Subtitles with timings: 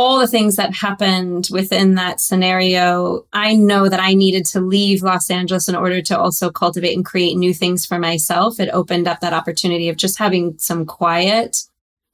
[0.00, 5.02] all the things that happened within that scenario, I know that I needed to leave
[5.02, 8.58] Los Angeles in order to also cultivate and create new things for myself.
[8.58, 11.64] It opened up that opportunity of just having some quiet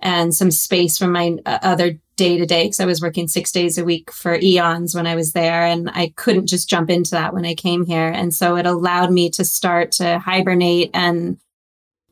[0.01, 3.53] and some space from my uh, other day to day because I was working six
[3.53, 5.63] days a week for eons when I was there.
[5.63, 8.09] And I couldn't just jump into that when I came here.
[8.09, 11.39] And so it allowed me to start to hibernate and,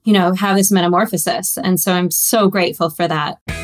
[0.04, 1.58] you know, have this metamorphosis.
[1.58, 3.63] And so I'm so grateful for that.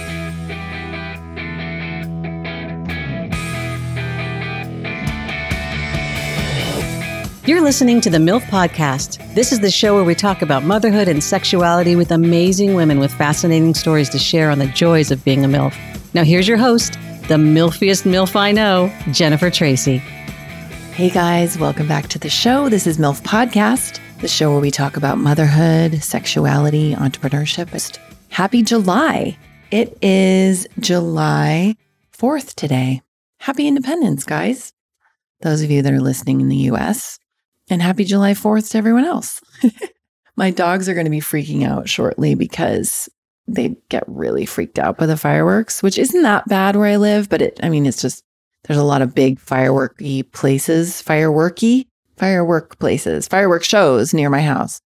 [7.50, 9.35] You're listening to the MILF Podcast.
[9.35, 13.13] This is the show where we talk about motherhood and sexuality with amazing women with
[13.13, 15.75] fascinating stories to share on the joys of being a MILF.
[16.14, 16.93] Now, here's your host,
[17.26, 19.96] the MILFiest MILF I know, Jennifer Tracy.
[20.95, 22.68] Hey guys, welcome back to the show.
[22.68, 27.98] This is MILF Podcast, the show where we talk about motherhood, sexuality, entrepreneurship.
[28.29, 29.37] Happy July.
[29.73, 31.75] It is July
[32.17, 33.03] 4th today.
[33.41, 34.73] Happy Independence, guys.
[35.41, 37.19] Those of you that are listening in the US,
[37.71, 39.41] and happy July 4th to everyone else.
[40.37, 43.09] My dogs are going to be freaking out shortly because
[43.47, 47.29] they get really freaked out by the fireworks, which isn't that bad where I live,
[47.29, 48.23] but it, I mean, it's just,
[48.65, 54.81] there's a lot of big fireworky places, fireworky, firework places, firework shows near my house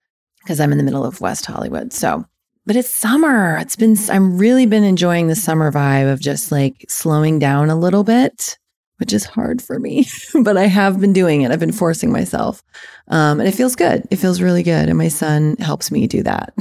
[0.42, 1.92] because I'm in the middle of West Hollywood.
[1.92, 2.24] So,
[2.66, 3.56] but it's summer.
[3.58, 7.76] It's been, I'm really been enjoying the summer vibe of just like slowing down a
[7.76, 8.58] little bit
[9.00, 10.06] which is hard for me,
[10.42, 11.50] but I have been doing it.
[11.50, 12.62] I've been forcing myself.
[13.08, 14.06] Um, and it feels good.
[14.10, 14.88] It feels really good.
[14.88, 16.52] And my son helps me do that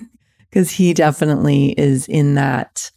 [0.50, 2.90] because he definitely is in that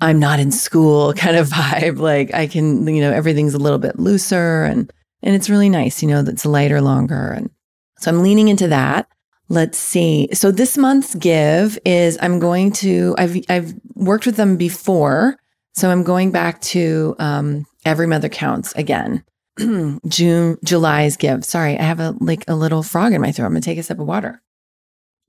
[0.00, 1.98] I'm not in school kind of vibe.
[1.98, 6.02] Like I can, you know, everything's a little bit looser and, and it's really nice,
[6.02, 7.32] you know, that's lighter, longer.
[7.32, 7.50] And
[7.98, 9.06] so I'm leaning into that.
[9.48, 10.28] Let's see.
[10.32, 15.36] So this month's give is I'm going to, I've, I've worked with them before.
[15.74, 19.24] So I'm going back to um, Every Mother Counts again.
[20.08, 21.44] June, July's give.
[21.44, 23.46] Sorry, I have a like a little frog in my throat.
[23.46, 24.42] I'm gonna take a sip of water.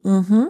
[0.05, 0.47] Mm-hmm.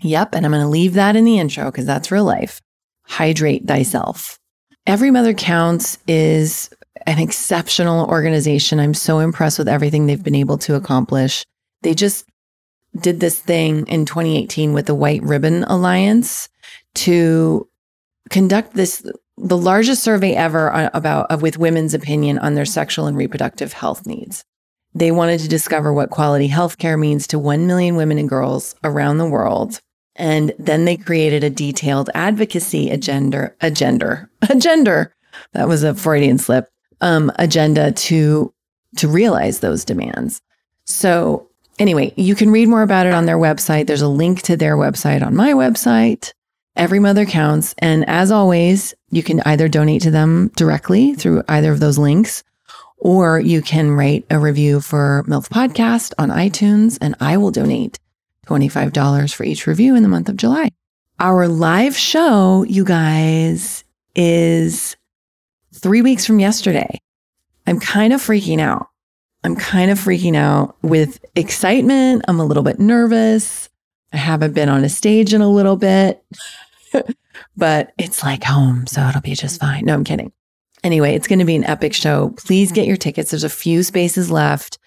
[0.00, 2.60] Yep, and I'm gonna leave that in the intro because that's real life.
[3.04, 4.38] Hydrate thyself.
[4.86, 6.70] Every Mother Counts is
[7.06, 8.80] an exceptional organization.
[8.80, 11.44] I'm so impressed with everything they've been able to accomplish.
[11.82, 12.26] They just
[13.00, 16.48] did this thing in 2018 with the White Ribbon Alliance
[16.94, 17.68] to
[18.32, 19.06] conduct this
[19.36, 24.44] the largest survey ever about with women's opinion on their sexual and reproductive health needs.
[24.94, 29.18] They wanted to discover what quality healthcare means to 1 million women and girls around
[29.18, 29.80] the world.
[30.16, 35.10] And then they created a detailed advocacy agenda, agenda, agenda.
[35.54, 36.68] That was a Freudian slip,
[37.00, 38.52] um, agenda to,
[38.98, 40.42] to realize those demands.
[40.84, 41.48] So
[41.78, 43.86] anyway, you can read more about it on their website.
[43.86, 46.32] There's a link to their website on my website.
[46.74, 47.74] Every mother counts.
[47.78, 52.42] And as always, you can either donate to them directly through either of those links,
[52.98, 57.98] or you can write a review for MILF Podcast on iTunes, and I will donate
[58.46, 60.70] $25 for each review in the month of July.
[61.18, 63.84] Our live show, you guys,
[64.14, 64.96] is
[65.74, 67.00] three weeks from yesterday.
[67.66, 68.88] I'm kind of freaking out.
[69.44, 72.24] I'm kind of freaking out with excitement.
[72.28, 73.68] I'm a little bit nervous.
[74.12, 76.24] I haven't been on a stage in a little bit.
[77.56, 79.84] but it's like home, so it'll be just fine.
[79.84, 80.32] No, I'm kidding.
[80.84, 82.34] Anyway, it's going to be an epic show.
[82.36, 83.30] Please get your tickets.
[83.30, 84.78] There's a few spaces left.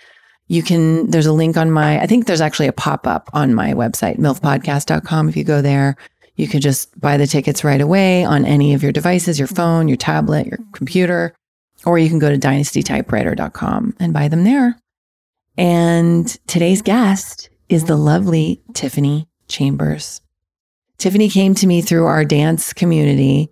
[0.48, 3.54] You can, there's a link on my, I think there's actually a pop up on
[3.54, 5.30] my website, milfpodcast.com.
[5.30, 5.96] If you go there,
[6.36, 9.88] you can just buy the tickets right away on any of your devices, your phone,
[9.88, 11.34] your tablet, your computer,
[11.86, 14.78] or you can go to dynastytypewriter.com and buy them there.
[15.58, 20.22] And today's guest is the lovely Tiffany Chambers.
[20.98, 23.52] Tiffany came to me through our dance community.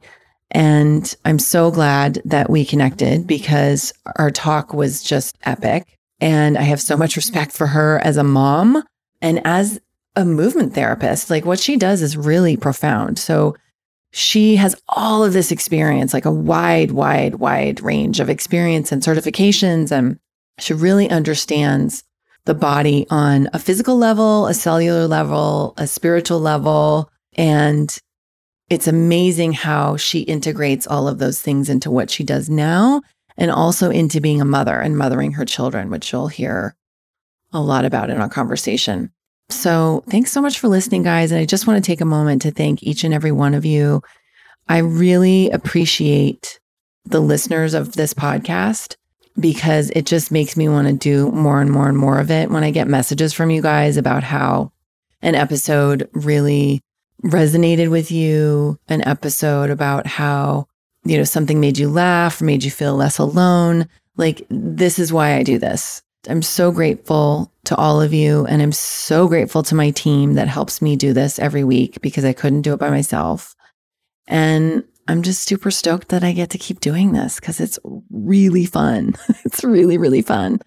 [0.51, 5.97] And I'm so glad that we connected because our talk was just epic.
[6.19, 8.83] And I have so much respect for her as a mom
[9.21, 9.79] and as
[10.15, 11.29] a movement therapist.
[11.29, 13.17] Like what she does is really profound.
[13.17, 13.55] So
[14.11, 19.01] she has all of this experience, like a wide, wide, wide range of experience and
[19.01, 19.91] certifications.
[19.91, 20.19] And
[20.59, 22.03] she really understands
[22.45, 27.97] the body on a physical level, a cellular level, a spiritual level, and
[28.69, 33.01] it's amazing how she integrates all of those things into what she does now
[33.37, 36.75] and also into being a mother and mothering her children, which you'll hear
[37.51, 39.11] a lot about in our conversation.
[39.49, 41.31] So, thanks so much for listening, guys.
[41.31, 43.65] And I just want to take a moment to thank each and every one of
[43.65, 44.01] you.
[44.67, 46.59] I really appreciate
[47.05, 48.95] the listeners of this podcast
[49.39, 52.49] because it just makes me want to do more and more and more of it.
[52.49, 54.71] When I get messages from you guys about how
[55.21, 56.81] an episode really
[57.23, 60.67] resonated with you, an episode about how
[61.05, 63.87] you know, something made you laugh made you feel less alone.
[64.15, 66.01] Like, this is why I do this.
[66.29, 68.45] I'm so grateful to all of you.
[68.45, 72.23] And I'm so grateful to my team that helps me do this every week because
[72.23, 73.55] I couldn't do it by myself.
[74.27, 77.77] And I'm just super stoked that I get to keep doing this because it's
[78.09, 79.15] really fun.
[79.45, 80.59] it's really, really fun.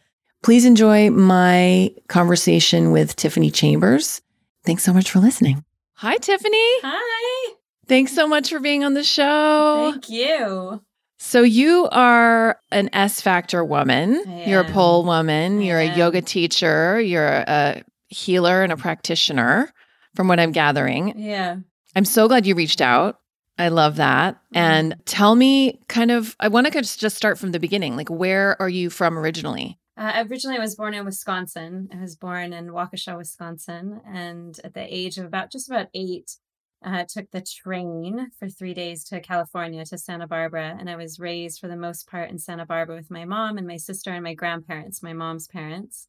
[0.42, 4.20] Please enjoy my conversation with Tiffany Chambers.
[4.64, 5.64] Thanks so much for listening.
[5.94, 6.80] Hi, Tiffany.
[6.82, 7.54] Hi.
[7.88, 9.90] Thanks so much for being on the show.
[9.92, 10.82] Thank you.
[11.18, 14.22] So, you are an S Factor woman.
[14.46, 15.60] You're a pole woman.
[15.60, 17.00] I You're a yoga teacher.
[17.00, 19.72] You're a healer and a practitioner,
[20.14, 21.14] from what I'm gathering.
[21.16, 21.56] Yeah.
[21.94, 23.18] I'm so glad you reached out.
[23.58, 24.40] I love that.
[24.52, 27.96] And tell me kind of, I want to just start from the beginning.
[27.96, 29.78] Like, where are you from originally?
[29.96, 31.88] Uh, originally, I was born in Wisconsin.
[31.92, 34.02] I was born in Waukesha, Wisconsin.
[34.06, 36.36] And at the age of about just about eight,
[36.84, 40.76] uh, took the train for three days to California to Santa Barbara.
[40.78, 43.66] And I was raised for the most part in Santa Barbara with my mom and
[43.66, 46.08] my sister and my grandparents, my mom's parents.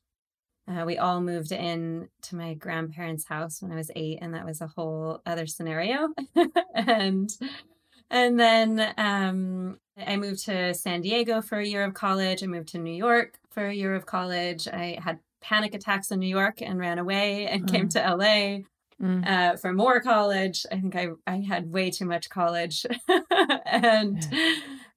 [0.68, 4.46] Uh, we all moved in to my grandparents' house when I was eight, and that
[4.46, 6.10] was a whole other scenario.
[6.75, 7.30] and
[8.10, 12.44] and then um, I moved to San Diego for a year of college.
[12.44, 14.68] I moved to New York for a year of college.
[14.68, 18.60] I had panic attacks in New York and ran away and came to LA
[19.00, 19.28] Mm.
[19.28, 20.66] uh, for more college.
[20.72, 22.84] I think I, I had way too much college
[23.68, 24.28] and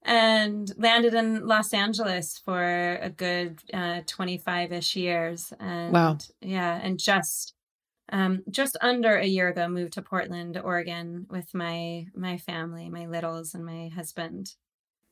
[0.03, 3.61] and landed in Los Angeles for a good
[4.07, 5.53] 25 ish years.
[5.61, 6.19] And Wow.
[6.41, 7.55] yeah, and just
[8.13, 13.07] um, just under a year ago moved to Portland, Oregon with my my family, my
[13.07, 14.55] littles and my husband.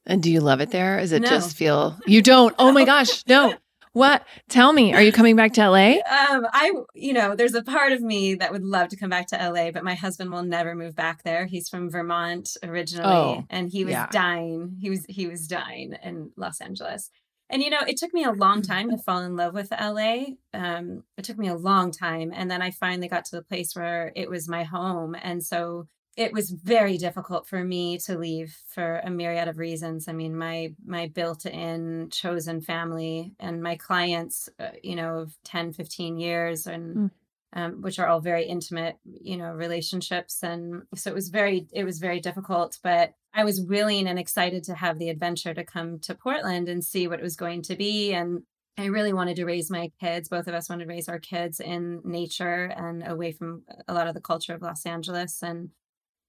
[0.07, 0.99] And do you love it there?
[0.99, 1.29] Is it No.
[1.29, 2.55] just feel you don't?
[2.59, 3.55] Oh my gosh, no.
[3.99, 4.25] What?
[4.49, 5.97] Tell me, are you coming back to LA?
[6.29, 9.27] Um, I, you know, there's a part of me that would love to come back
[9.29, 11.47] to LA, but my husband will never move back there.
[11.47, 14.07] He's from Vermont originally, Oh, and he was yeah.
[14.11, 14.77] dying.
[14.81, 17.11] He was he was dying in Los Angeles.
[17.51, 20.25] And you know, it took me a long time to fall in love with LA.
[20.53, 23.75] Um, it took me a long time, and then I finally got to the place
[23.75, 28.57] where it was my home, and so it was very difficult for me to leave
[28.75, 30.09] for a myriad of reasons.
[30.09, 35.73] I mean, my my built-in chosen family and my clients, uh, you know, of 10,
[35.73, 37.11] 15 years and Mm.
[37.55, 40.43] um, which are all very intimate, you know, relationships.
[40.43, 44.65] And so it was very, it was very difficult, but I was willing and excited
[44.65, 47.77] to have the adventure to come to Portland and see what it was going to
[47.77, 48.13] be.
[48.13, 48.43] And
[48.77, 50.29] I really wanted to raise my kids.
[50.29, 54.09] Both of us wanted to raise our kids in nature and away from a lot
[54.09, 55.43] of the culture of Los Angeles.
[55.43, 55.71] And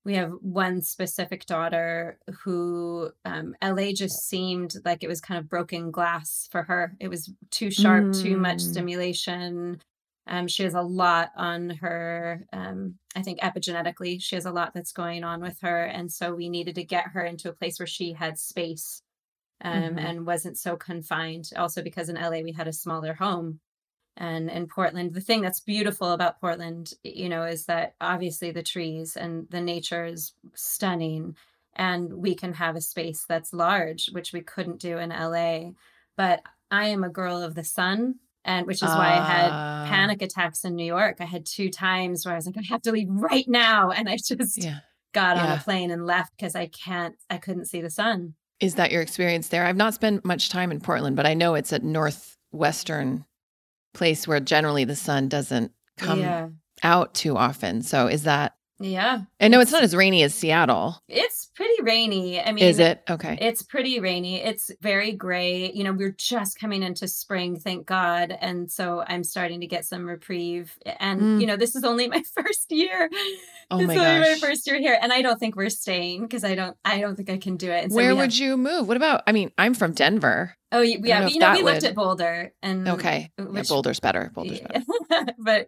[0.05, 5.49] we have one specific daughter who um, LA just seemed like it was kind of
[5.49, 6.95] broken glass for her.
[6.99, 8.61] It was too sharp, too much Mm.
[8.61, 9.81] stimulation.
[10.27, 14.73] Um, she has a lot on her, um, I think epigenetically, she has a lot
[14.73, 15.83] that's going on with her.
[15.85, 19.01] And so we needed to get her into a place where she had space
[19.61, 19.99] um, Mhm.
[19.99, 21.51] and wasn't so confined.
[21.57, 23.59] Also, because in LA we had a smaller home.
[24.19, 28.61] And in Portland, the thing that's beautiful about Portland, you know, is that obviously the
[28.61, 31.35] trees and the nature is stunning.
[31.75, 35.71] And we can have a space that's large, which we couldn't do in LA.
[36.17, 39.85] But I am a girl of the sun, and which is why I had Ah.
[39.87, 41.17] panic attacks in New York.
[41.21, 43.91] I had two times where I was like, I have to leave right now.
[43.91, 44.79] And I just Yeah.
[45.13, 48.35] got on a plane and left because I can't, I couldn't see the sun.
[48.59, 49.65] Is that your experience there?
[49.65, 53.23] I've not spent much time in Portland, but I know it's a northwestern
[53.93, 56.49] place where generally the sun doesn't come yeah.
[56.83, 57.81] out too often.
[57.81, 59.21] So is that Yeah.
[59.41, 60.97] I know it's not as rainy as Seattle.
[61.09, 62.41] It's pretty rainy.
[62.41, 63.01] I mean, Is it?
[63.09, 63.37] Okay.
[63.41, 64.41] It's pretty rainy.
[64.41, 65.71] It's very gray.
[65.73, 68.35] You know, we're just coming into spring, thank God.
[68.39, 70.77] And so I'm starting to get some reprieve.
[70.99, 71.41] And, Mm.
[71.41, 73.09] you know, this is only my first year.
[73.71, 74.97] Oh it's my only my first year here.
[75.01, 77.69] And I don't think we're staying because I don't I don't think I can do
[77.71, 77.83] it.
[77.83, 78.87] And so Where we would you move?
[78.87, 80.55] What about I mean, I'm from Denver.
[80.71, 83.29] Oh yeah, but, you know, we lived would- at Boulder and Okay.
[83.37, 84.31] Yeah, Boulder's better.
[84.33, 84.83] Boulder's better.
[85.39, 85.67] but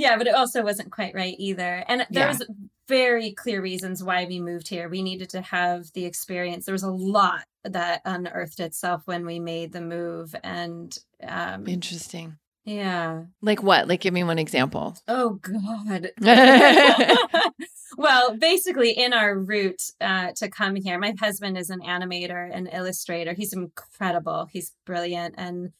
[0.00, 1.84] yeah, but it also wasn't quite right either.
[1.86, 2.28] And there Yeah.
[2.28, 2.46] was
[2.88, 4.88] very clear reasons why we moved here.
[4.88, 6.64] We needed to have the experience.
[6.64, 12.38] There was a lot that unearthed itself when we made the move, and um, Interesting.
[12.64, 13.24] yeah.
[13.42, 13.86] Like what?
[13.88, 14.96] Like give me one example.
[15.06, 16.10] Oh God.
[17.96, 22.68] well, basically, in our route uh, to come here, my husband is an animator and
[22.72, 23.34] illustrator.
[23.34, 24.48] He's incredible.
[24.50, 25.72] He's brilliant, and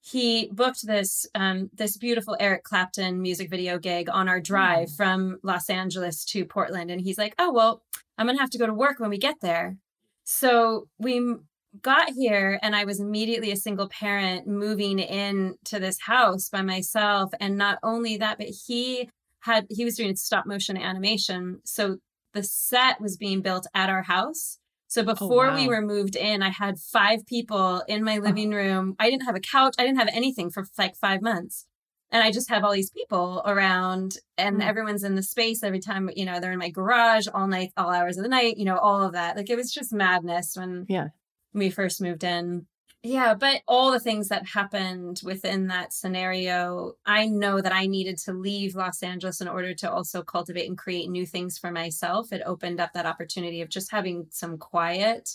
[0.00, 4.96] he booked this um, this beautiful Eric Clapton music video gig on our drive Mm.
[4.96, 6.90] from Los Angeles to Portland.
[6.90, 7.82] And he's like, "Oh well,
[8.16, 9.76] I'm gonna have to go to work when we get there."
[10.24, 11.34] So we
[11.82, 16.62] got here, and I was immediately a single parent moving in to this house by
[16.62, 17.32] myself.
[17.40, 19.08] And not only that, but he
[19.40, 21.98] had he was doing stop motion animation, so
[22.32, 24.58] the set was being built at our house.
[24.90, 25.68] So before we wow.
[25.68, 28.96] were moved in, I had five people in my living room.
[28.98, 29.76] I didn't have a couch.
[29.78, 31.64] I didn't have anything for like five months.
[32.10, 34.66] And I just have all these people around and Mm.
[34.66, 37.90] everyone's in the space every time, you know, they're in my garage all night, all
[37.90, 39.36] hours of the night, you know, all of that.
[39.36, 41.10] Like it was just madness when Yeah.
[41.54, 42.66] we first moved in.
[43.02, 48.18] Yeah, but all the things that happened within that scenario, I know that I needed
[48.18, 52.30] to leave Los Angeles in order to also cultivate and create new things for myself.
[52.30, 55.30] It opened up that opportunity of just having some quiet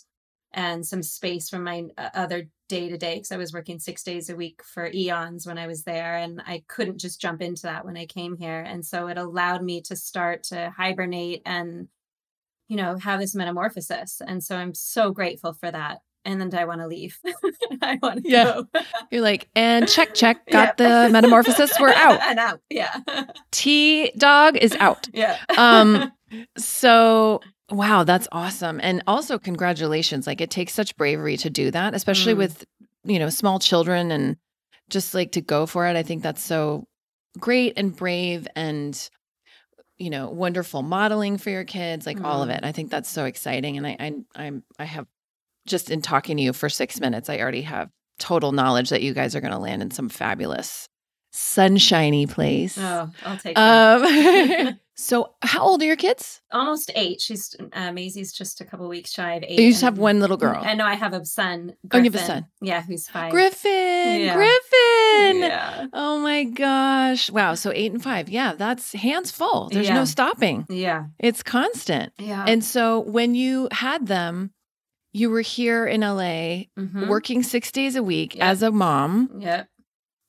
[0.54, 4.04] and some space from my uh, other day to day because I was working six
[4.04, 6.18] days a week for eons when I was there.
[6.18, 8.62] And I couldn't just jump into that when I came here.
[8.62, 11.88] And so it allowed me to start to hibernate and,
[12.68, 14.22] you know, have this metamorphosis.
[14.28, 16.02] And so I'm so grateful for that.
[16.26, 17.18] And then I want to leave.
[17.82, 18.62] I want to Yeah.
[18.74, 18.82] go.
[19.12, 21.06] You're like, and check, check, got Yeah.
[21.08, 21.72] the metamorphosis.
[21.80, 22.20] We're out.
[22.22, 22.62] and out.
[22.70, 23.00] Yeah.
[23.52, 25.08] T dog is out.
[25.14, 25.38] yeah.
[25.58, 26.12] Um,
[26.58, 28.80] So, wow, that's awesome.
[28.82, 30.26] And also, congratulations.
[30.28, 32.38] Like, it takes such bravery to do that, especially Mm.
[32.38, 32.66] with,
[33.04, 34.36] you know, small children and
[34.90, 35.96] just like to go for it.
[35.96, 36.88] I think that's so
[37.40, 39.10] great and brave and,
[39.98, 42.58] you know, wonderful modeling for your kids, like all of Mm.
[42.58, 42.64] it.
[42.66, 43.78] I think that's so exciting.
[43.78, 45.06] And I, I, I'm, I have
[45.66, 49.14] just in talking to you for six minutes, I already have total knowledge that you
[49.14, 50.88] guys are going to land in some fabulous,
[51.32, 52.78] sunshiny place.
[52.78, 54.70] oh, I'll take that.
[54.70, 56.42] Um, so, how old are your kids?
[56.52, 57.20] Almost eight.
[57.20, 59.60] She's uh, Maisie's just a couple weeks shy of eight.
[59.60, 60.62] You just have one little girl.
[60.64, 61.76] I know I have a son.
[61.92, 62.46] Oh, you have a son.
[62.62, 63.32] Yeah, who's five.
[63.32, 64.36] Griffin, Yeah.
[64.36, 65.42] Griffin.
[65.42, 65.88] Yeah.
[65.94, 67.30] Oh my gosh.
[67.30, 67.56] Wow.
[67.56, 68.30] So eight and five.
[68.30, 69.70] Yeah, that's hands full.
[69.70, 69.96] There's Yeah.
[69.96, 70.66] no stopping.
[70.70, 71.06] Yeah.
[71.20, 72.14] It's constant.
[72.18, 72.46] Yeah.
[72.48, 74.52] And so when you had them,
[75.16, 77.08] you were here in LA Mhm.
[77.08, 78.50] working six days a week Yeah.
[78.52, 79.70] as a mom Yep.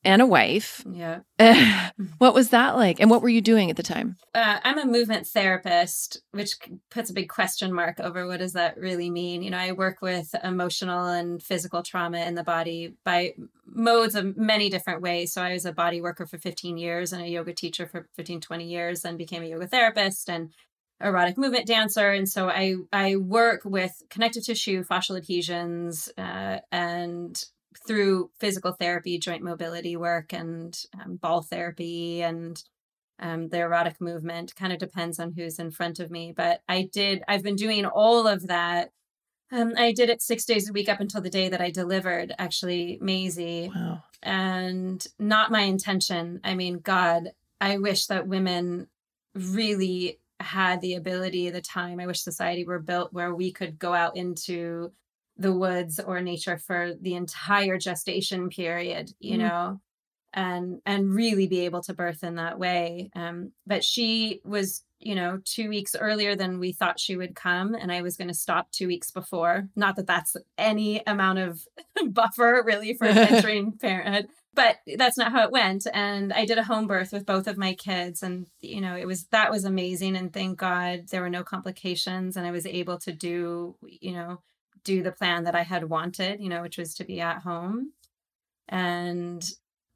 [0.05, 0.85] and a wife.
[0.89, 1.21] Yeah.
[2.19, 3.01] what was that like?
[3.01, 4.17] And what were you doing at the time?
[4.33, 6.53] Uh, I'm a movement therapist, which
[6.91, 9.43] puts a big question mark over what does that really mean.
[9.43, 13.35] You know, I work with emotional and physical trauma in the body by
[13.67, 15.33] modes of many different ways.
[15.33, 18.41] So I was a body worker for 15 years and a yoga teacher for 15,
[18.41, 20.53] 20 years, and became a yoga therapist and
[21.01, 22.11] erotic movement dancer.
[22.13, 27.43] And so I I work with connective tissue, fascial adhesions, uh, and
[27.87, 32.63] through physical therapy, joint mobility work, and um, ball therapy, and
[33.19, 36.33] um, the erotic movement kind of depends on who's in front of me.
[36.37, 38.91] But I did, I've been doing all of that.
[39.53, 42.35] Um, I did it six days a week up until the day that I delivered,
[42.39, 44.03] actually, Maisie, Wow.
[44.23, 46.41] and not my intention.
[46.43, 48.89] I mean, God, I wish that women
[49.35, 52.01] really had the ability, the time.
[52.01, 54.93] I wish society were built where we could go out into
[55.37, 59.39] the woods or nature for the entire gestation period, you Mm.
[59.39, 59.81] know,
[60.35, 63.11] and and really be able to birth in that way.
[63.17, 67.75] Um, but she was, you know, two weeks earlier than we thought she would come,
[67.75, 69.69] and I was going to stop two weeks before.
[69.77, 71.67] Not that that's any amount of
[72.11, 75.87] buffer really for entering parenthood, but that's not how it went.
[75.95, 79.07] And I did a home birth with both of my kids, and you know, it
[79.07, 80.17] was that was amazing.
[80.17, 84.41] And thank God there were no complications, and I was able to do, you know,
[84.83, 87.93] do the plan that I had wanted, you know, which was to be at home.
[88.69, 89.49] And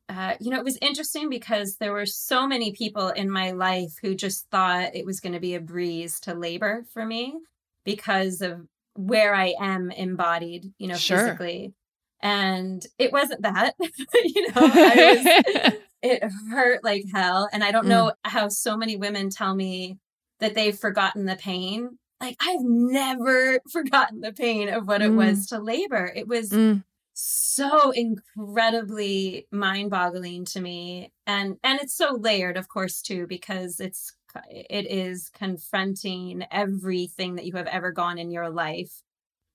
[0.08, 3.94] uh, you know, it was interesting because there were so many people in my life
[4.02, 7.38] who just thought it was going to be a breeze to labor for me
[7.84, 11.18] because of where I am embodied, you know, Sure.
[11.18, 11.74] physically.
[12.22, 17.48] And it wasn't that, you know, I was, it hurt like hell.
[17.52, 17.88] And I don't Mm.
[17.88, 19.98] know how so many women tell me
[20.40, 21.98] that they've forgotten the pain.
[22.20, 25.16] Like I've never forgotten the pain of what it Mm.
[25.16, 26.12] was to labor.
[26.14, 26.82] It was Mm,
[27.14, 34.12] so incredibly mind-boggling to me and and it's so layered of course too because it's
[34.48, 39.02] it is confronting everything that you have ever gone in your life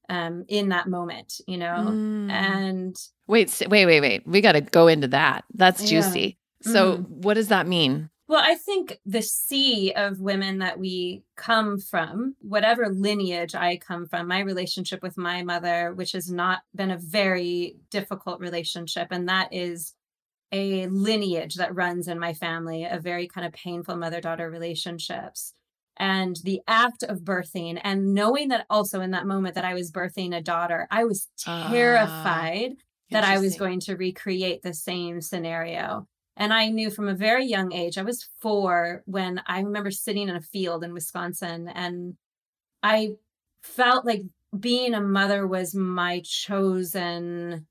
[0.10, 2.32] um in that moment you know mm.
[2.32, 2.96] and
[3.28, 4.28] wait, wait, wait, wait.
[4.28, 5.46] We got to go into that.
[5.54, 6.02] That's Yeah.
[6.02, 6.38] juicy.
[6.62, 7.10] So, Mhm.
[7.10, 8.10] what does that mean?
[8.28, 14.08] Well, I think the sea of women that we come from, whatever lineage I come
[14.08, 19.30] from, my relationship with my mother, which has not been a very difficult relationship, and
[19.30, 19.94] that is
[20.52, 25.54] a lineage that runs in my family, a very kind of painful mother daughter relationships.
[25.98, 29.92] And the act of birthing, and knowing that also in that moment that I was
[29.92, 32.74] birthing a daughter, I was Ah, terrified
[33.12, 36.08] that I was going to recreate the same scenario.
[36.38, 40.28] And I knew from a very young age, I was four when I remember sitting
[40.28, 42.18] in a field in Wisconsin and
[42.84, 43.16] I
[43.64, 44.22] felt like
[44.60, 47.68] being a mother was my chosen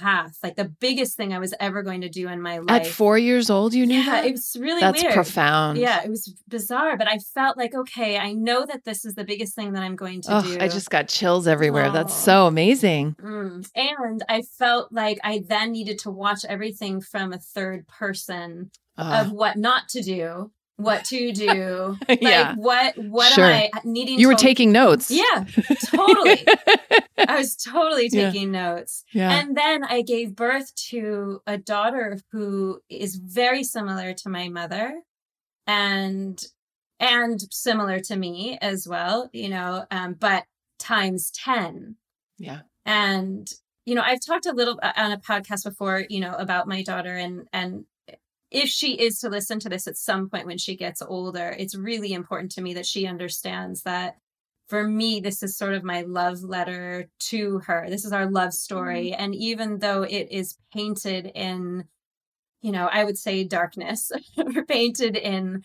[0.00, 2.70] path, like the biggest thing I was ever going to do in my life.
[2.82, 4.24] At four years old, you knew yeah, that?
[4.26, 5.14] it was really That's weird.
[5.14, 5.78] profound.
[5.78, 9.24] Yeah, it was bizarre, but I felt like, okay, I know that this is the
[9.24, 10.58] biggest thing that I'm going to Oh, do.
[10.60, 11.90] I just got chills everywhere.
[11.90, 12.24] That's Oh.
[12.30, 13.16] so amazing.
[13.22, 13.68] Mm.
[13.74, 19.22] And I felt like I then needed to watch everything from a third person Uh,
[19.24, 20.50] of what not to do,
[20.82, 22.54] what to do, like yeah.
[22.56, 23.44] what what Sure.
[23.44, 25.10] am I needing You were to taking notes.
[25.10, 25.44] Yeah,
[25.86, 26.44] totally.
[27.18, 28.30] I was totally Yeah.
[28.30, 29.04] taking notes.
[29.12, 29.30] yeah.
[29.38, 35.02] And then I gave birth to a daughter who is very similar to my mother
[35.66, 36.42] and
[36.98, 40.44] and similar to me as well, you know, um, but
[40.78, 41.96] times 10.
[42.38, 42.60] yeah.
[42.84, 43.50] And
[43.86, 46.82] you know, I've talked a little uh, on a podcast before, you know, about my
[46.82, 47.84] daughter and and
[48.50, 51.76] if she is to listen to this at some point when she gets older, it's
[51.76, 54.16] really important to me that she understands that
[54.70, 57.86] for me, this is sort of my love letter to her.
[57.88, 59.12] This is our love story.
[59.12, 61.84] And even though it is painted in,
[62.62, 64.12] you know, I would say darkness,
[64.68, 65.64] painted in,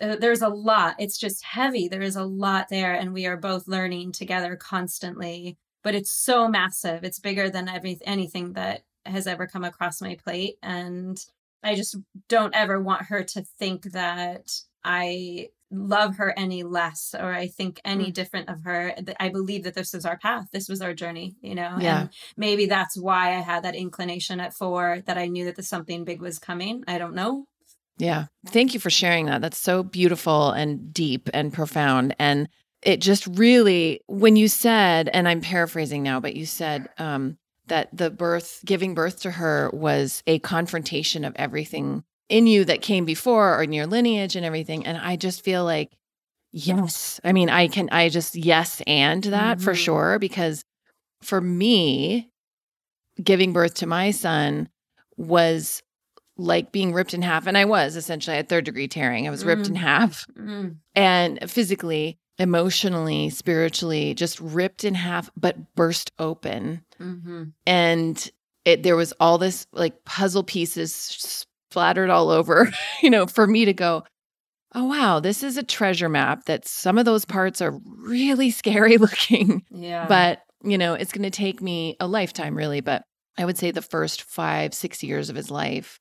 [0.00, 0.96] uh, there's a lot.
[0.98, 1.88] It's just heavy.
[1.88, 2.94] There is a lot there.
[2.94, 5.58] And we are both learning together constantly.
[5.84, 7.04] But it's so massive.
[7.04, 10.54] It's bigger than every, anything that has ever come across my plate.
[10.62, 11.22] And
[11.62, 11.96] I just
[12.28, 14.50] don't ever want her to think that
[14.84, 18.94] I love her any less or I think any different of her.
[19.20, 20.46] I believe that this is our path.
[20.52, 21.76] This was our journey, you know?
[21.78, 22.02] Yeah.
[22.02, 25.62] And maybe that's why I had that inclination at four that I knew that the
[25.62, 26.84] something big was coming.
[26.88, 27.44] I don't know.
[27.98, 28.26] Yeah.
[28.46, 29.42] Thank you for sharing that.
[29.42, 32.14] That's so beautiful and deep and profound.
[32.18, 32.48] And
[32.80, 37.36] it just really, when you said, and I'm paraphrasing now, but you said um,
[37.68, 42.82] that the birth, giving birth to her was a confrontation of everything in you that
[42.82, 44.84] came before or in your lineage and everything.
[44.86, 45.96] And I just feel like,
[46.52, 47.20] yes.
[47.24, 49.76] I mean, I can, I just, yes, and that for Mhm.
[49.84, 50.18] sure.
[50.18, 50.62] Because
[51.22, 52.30] for me,
[53.22, 54.68] giving birth to my son
[55.16, 55.82] was
[56.36, 57.46] like being ripped in half.
[57.46, 59.26] And I was essentially at third degree tearing.
[59.26, 59.78] I was ripped in Mm.
[59.78, 66.84] half Mm, and physically, emotionally, spiritually, just ripped in half, but burst open.
[66.98, 68.30] Hmm And
[68.64, 70.94] it there was all this like puzzle pieces
[71.70, 72.70] splattered all over,
[73.02, 74.04] you know, for me to go,
[74.74, 78.98] oh wow, this is a treasure map that some of those parts are really scary
[78.98, 79.62] looking.
[79.70, 80.06] Yeah.
[80.06, 82.80] but you know it's going to take me a lifetime really.
[82.80, 83.04] But
[83.38, 86.00] i would say the first five six years of his life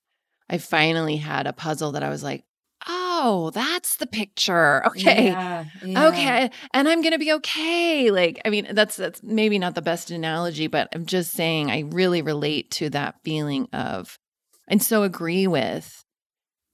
[0.50, 2.44] i finally had a puzzle that i was like
[2.88, 6.08] oh that's the picture okay Yeah, yeah.
[6.08, 9.82] okay and i'm going to be okay like i mean that's that's maybe not the
[9.82, 14.18] best analogy but i'm just saying i really relate to that feeling of
[14.68, 16.04] and so agree with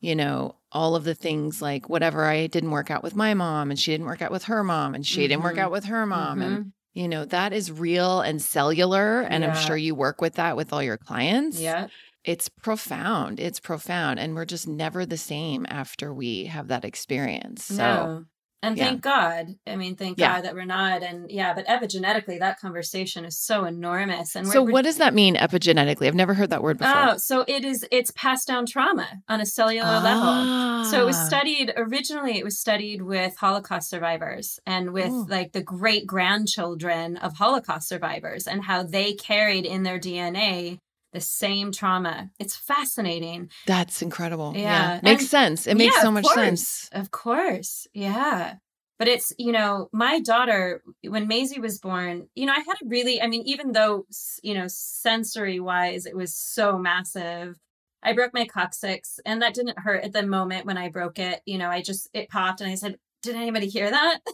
[0.01, 3.69] you know all of the things like whatever i didn't work out with my mom
[3.71, 5.59] and she didn't work out with her mom and she didn't work Mhm.
[5.59, 6.71] out with her mom and Mhm.
[6.95, 9.21] you know, that is real and cellular.
[9.21, 11.59] And I'm sure you work with that with all your clients.
[11.59, 11.87] Yeah.
[12.23, 13.39] It's profound.
[13.39, 14.19] It's profound.
[14.19, 17.65] And we're just never the same after we have that experience.
[17.65, 18.25] So, no.
[18.61, 18.85] And yeah.
[18.85, 19.47] thank God.
[19.67, 20.35] I mean, thank Yeah.
[20.35, 21.03] God that we're not.
[21.03, 24.37] And yeah, but epigenetically, that conversation is so enormous.
[24.37, 26.07] And so what does that mean epigenetically?
[26.07, 26.93] I've never heard that word before.
[26.95, 27.85] Oh, so it is.
[27.91, 30.85] It's passed down trauma on a cellular level.
[30.85, 31.25] So it was Ah.
[31.25, 32.37] studied originally.
[32.37, 35.25] It was studied with Holocaust survivors and with Oh.
[35.29, 40.79] like the great grandchildren of Holocaust survivors and how they carried in their DNA
[41.13, 42.29] the same trauma.
[42.39, 43.49] It's fascinating.
[43.65, 44.53] That's incredible.
[44.55, 44.99] Yeah.
[45.03, 45.67] Makes And- sense.
[45.67, 46.35] It makes Yeah, so much course.
[46.35, 46.89] sense.
[46.91, 47.87] Of course.
[47.93, 48.55] Yeah.
[48.99, 52.85] But it's, you know, my daughter, when Maisie was born, you know, I had a
[52.87, 54.05] really, I mean, even though,
[54.43, 57.57] you know, sensory wise, it was so massive.
[58.03, 61.41] I broke my coccyx and that didn't hurt at the moment when I broke it.
[61.45, 64.19] You know, I just, it popped and I said, did anybody hear that?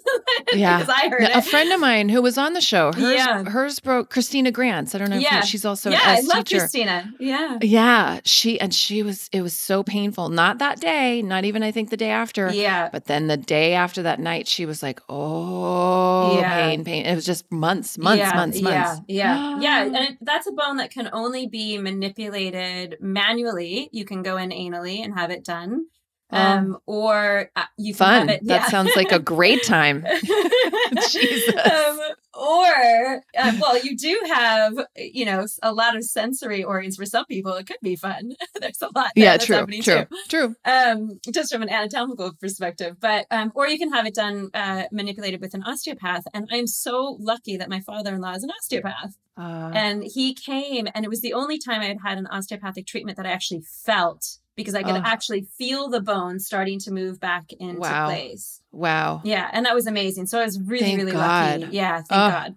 [0.53, 0.79] Yeah.
[0.79, 3.43] because I heard a friend of mine who was on the show, hers, Yeah.
[3.43, 4.95] hers broke Christina Grants.
[4.95, 5.41] I don't know if you- Yeah.
[5.41, 6.59] she's also yeah, I love teacher.
[6.61, 7.11] Christina.
[7.19, 7.57] Yeah.
[7.61, 10.29] Yeah, she and she was it was so painful.
[10.29, 12.51] Not that day, not even I think the day after.
[12.51, 12.89] Yeah.
[12.91, 16.55] But then the day after that night, she was like, "Oh, Yeah.
[16.69, 19.01] pain, pain." It was just months, months, yeah, months, months.
[19.07, 19.85] Yeah, yeah, yeah.
[19.85, 23.89] And it, that's a bone that can only be manipulated manually.
[23.91, 25.85] You can go in anally and have it done,
[26.31, 28.27] um, or uh, you can Fun.
[28.27, 28.47] have it.
[28.47, 28.69] That yeah.
[28.69, 30.05] sounds like a great time.
[31.09, 31.55] Jesus.
[31.55, 31.99] Um,
[32.33, 37.25] or uh, well, you do have you know a lot of sensory organs for some
[37.25, 37.53] people.
[37.53, 38.33] It could be fun.
[38.61, 39.11] There's a lot.
[39.15, 40.55] yeah, that's true, happening true, too true.
[40.65, 42.97] um, just from an anatomical perspective.
[42.99, 46.23] But um, or you can have it done uh, manipulated with an osteopath.
[46.33, 51.03] And I'm so lucky that my father-in-law is an osteopath, Uh, and he came, and
[51.05, 54.37] it was the only time I had had an osteopathic treatment that I actually felt
[54.59, 55.01] because I could Oh.
[55.03, 58.07] actually feel the bone starting to move back into Wow.
[58.07, 58.61] place.
[58.71, 59.21] wow.
[59.23, 60.27] Yeah, and that was amazing.
[60.27, 61.61] So I was really, Thank really God.
[61.61, 61.75] lucky.
[61.75, 62.29] Yeah, thank Oh.
[62.29, 62.55] God.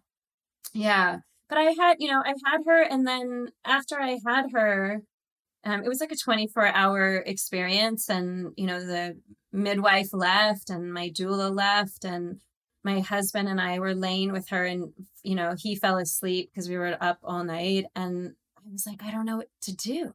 [0.75, 1.19] Yeah.
[1.49, 5.03] but I had, you know, I had her, and then after I had her,
[5.65, 9.21] um, it was like a 24 hour experience, and you know, the
[9.53, 12.41] midwife left, and my doula left, and
[12.85, 16.69] my husband and I were laying with her, and you know, he fell asleep because
[16.71, 20.15] we were up all night, and I was like, I don't know what to do.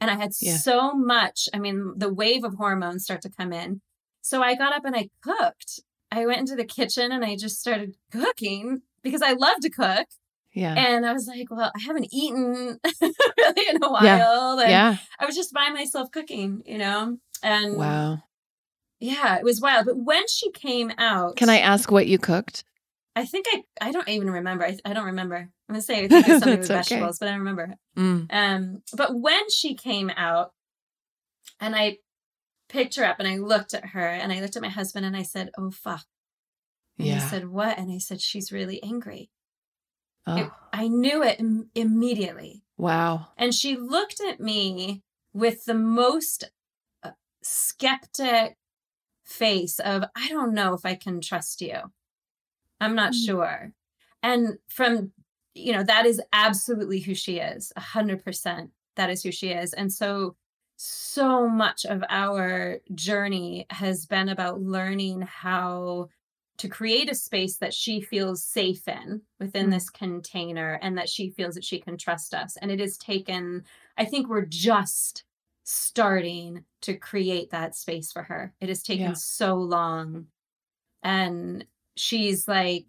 [0.00, 0.56] And I had Yeah.
[0.56, 3.80] so much, I mean, the wave of hormones start to come in.
[4.22, 5.80] So I got up and I cooked.
[6.10, 10.06] I went into the kitchen and I just started cooking because I love to cook.
[10.52, 10.74] Yeah.
[10.74, 14.02] And I was like, well, I haven't eaten really in a while.
[14.04, 14.52] Yeah.
[14.62, 14.96] And yeah.
[15.18, 17.18] I was just by myself cooking, you know?
[17.42, 18.18] And Wow.
[18.98, 19.86] yeah, it was wild.
[19.86, 22.64] But when she came out, Can I ask what you cooked?
[23.20, 24.64] I think I, I don't even remember.
[24.64, 25.50] I, I don't remember.
[25.68, 26.74] I'm to say I think it's something with okay.
[26.78, 27.74] vegetables, but I don't remember.
[27.96, 28.26] Mm.
[28.30, 30.52] Um, but when she came out
[31.60, 31.98] and I
[32.68, 35.16] picked her up and I looked at her and I looked at my husband and
[35.16, 36.04] I said, Oh fuck.
[36.98, 37.78] And he said, What?
[37.78, 39.22] And I said, She's really angry.
[39.22, 39.30] It-
[40.26, 42.62] Oh, I knew it Im- immediately.
[42.76, 43.28] wow.
[43.36, 45.02] And she looked at me
[45.32, 46.44] with the most
[47.02, 47.10] uh,
[47.42, 48.56] skeptic
[49.24, 51.76] face of, I don't know if I can trust you.
[52.80, 53.24] I'm not Mm.
[53.26, 53.72] sure.
[54.22, 55.12] And from,
[55.54, 57.72] you know, that is absolutely who she is.
[57.76, 58.70] A hundred percent.
[58.96, 59.72] That is who she is.
[59.74, 60.36] And so,
[60.76, 66.08] so much of our journey has been about learning how
[66.58, 69.70] to create a space that she feels safe in within Mm.
[69.70, 72.56] this container and that she feels that she can trust us.
[72.58, 73.64] And it has taken,
[73.96, 75.24] I think we're just
[75.64, 78.54] starting to create that space for her.
[78.60, 79.12] It has taken Yeah.
[79.14, 80.26] so long.
[81.02, 82.86] And she's like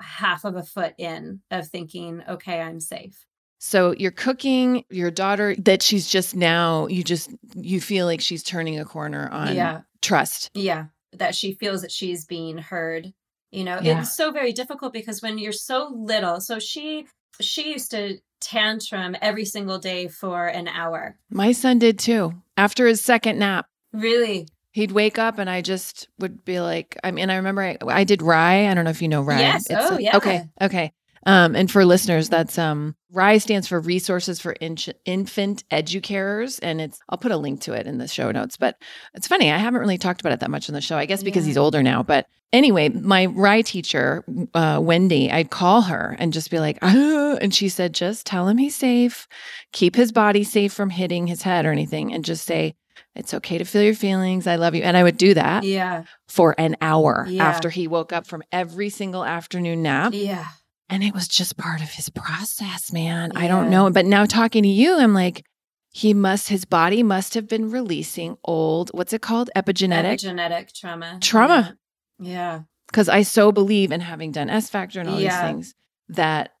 [0.00, 3.24] half of a foot in of thinking, okay, I'm safe.
[3.60, 8.42] So you're cooking your daughter that she's just now, you just, you feel like she's
[8.42, 9.80] turning a corner on yeah.
[10.00, 10.50] trust.
[10.54, 10.86] Yeah.
[11.14, 13.12] That she feels that she's being heard.
[13.50, 14.00] You know, Yeah.
[14.02, 17.06] it's so very difficult because when you're so little, so she
[17.40, 21.16] she used to tantrum every single day for an hour.
[21.30, 22.34] My son did too.
[22.56, 24.46] After his second nap, Really?
[24.72, 28.04] He'd wake up and I just would be like, I mean, I remember I, I
[28.04, 28.68] did RIE.
[28.68, 29.38] I don't know if you know RIE.
[29.40, 29.66] Yes.
[29.70, 30.16] Oh, a- yeah.
[30.16, 30.42] Okay.
[30.60, 30.92] Okay.
[31.26, 36.80] Um, and for listeners, that's um, RIE stands for Resources for In- Infant Educarers, and
[36.80, 38.56] it's I'll put a link to it in the show notes.
[38.56, 38.76] But
[39.14, 40.96] it's funny, I haven't really talked about it that much in the show.
[40.96, 41.48] I guess because Yeah.
[41.50, 42.02] he's older now.
[42.02, 47.52] But anyway, my RIE teacher, uh, Wendy, I'd call her and just be like, and
[47.54, 49.26] she said, just tell him he's safe,
[49.72, 52.74] keep his body safe from hitting his head or anything, and just say.
[53.18, 54.46] It's okay to feel your feelings.
[54.46, 54.82] I love you.
[54.82, 56.04] And I would do that Yeah.
[56.28, 57.44] for an hour Yeah.
[57.44, 60.12] after he woke up from every single afternoon nap.
[60.14, 60.46] Yeah.
[60.88, 63.32] And it was just part of his process, man.
[63.34, 63.90] I don't know.
[63.90, 65.44] But now talking to you, I'm like,
[65.92, 69.50] he must, his body must have been releasing old, what's it called?
[69.56, 70.20] Epigenetic.
[70.20, 71.18] Epigenetic trauma.
[71.20, 71.76] Trauma.
[72.20, 72.60] Yeah.
[72.86, 75.30] Because I so believe in having done S Factor and all Yeah.
[75.42, 75.74] these things
[76.10, 76.52] that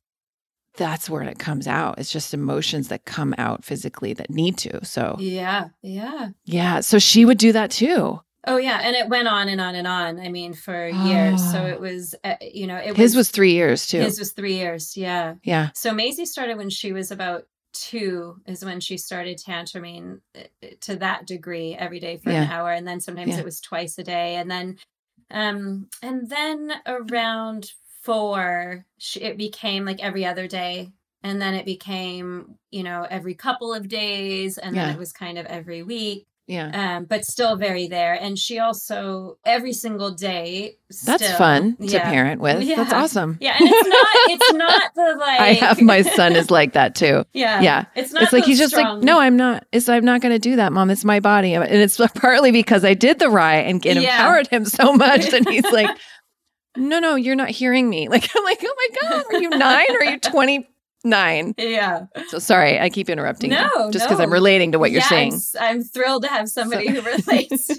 [0.76, 1.98] that's where it comes out.
[1.98, 4.84] It's just emotions that come out physically that need to.
[4.84, 5.68] So, Yeah.
[5.82, 6.28] Yeah.
[6.44, 6.80] yeah.
[6.80, 8.20] So she would do that too.
[8.46, 10.20] Oh yeah, and it went on and on and on.
[10.20, 11.42] I mean, for years.
[11.50, 11.66] So Oh.
[11.66, 13.98] it was, uh, you know, it His was three years too.
[14.00, 14.96] his was three years.
[14.96, 15.34] Yeah.
[15.42, 15.70] yeah.
[15.74, 20.42] So Maisie started when she was about two, is when she started tantruming uh,
[20.82, 23.38] to that degree every day for an hour, and then sometimes Yeah.
[23.40, 24.76] it was twice a day, and then,
[25.30, 28.84] um, and then around four,
[29.20, 30.90] it became like every other day.
[31.22, 35.36] And then it became, you know, every couple of days, and then it was kind
[35.36, 36.96] of every week Yeah.
[36.98, 38.14] um, but still very there.
[38.14, 40.76] And she also every single day.
[41.04, 42.08] That's still- fun to yeah.
[42.08, 42.64] parent with.
[42.68, 43.36] That's awesome.
[43.40, 44.06] Yeah, and it's not.
[44.30, 45.40] It's not the like.
[45.40, 47.24] I have my son is like that too.
[47.32, 47.84] yeah, yeah.
[47.96, 48.22] It's not.
[48.22, 49.66] It's like he's just like, no, I'm not.
[49.72, 50.88] It's I'm not going to do that, mom.
[50.90, 54.18] It's my body, and it's partly because I did the RIE and, and Yeah.
[54.20, 55.90] empowered him so much that he's like,
[56.76, 58.08] no, no, you're not hearing me.
[58.10, 60.68] Like I'm like, oh my god, are you nine or are you twenty
[61.04, 61.54] nine?
[61.56, 62.06] Yeah.
[62.28, 63.50] So sorry, I keep interrupting.
[63.52, 65.32] you, No, just because I'm relating to what you're Yeah, I'm saying.
[65.34, 67.66] s- I'm, thrilled to have somebody So- who relates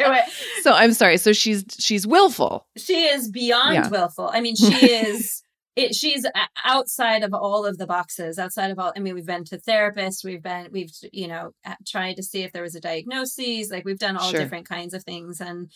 [0.00, 0.24] it.
[0.62, 1.16] So I'm sorry.
[1.16, 2.66] So she's she's willful.
[2.76, 3.88] She is beyond Yeah.
[3.88, 4.28] willful.
[4.32, 5.42] I mean, she is.
[5.76, 6.30] It, she's uh,
[6.64, 10.24] outside of all of the boxes outside of all i mean we've been to therapists
[10.24, 11.52] we've been we've you know
[11.86, 14.40] tried to see if there was a diagnosis like we've done all Sure.
[14.40, 15.70] different kinds of things and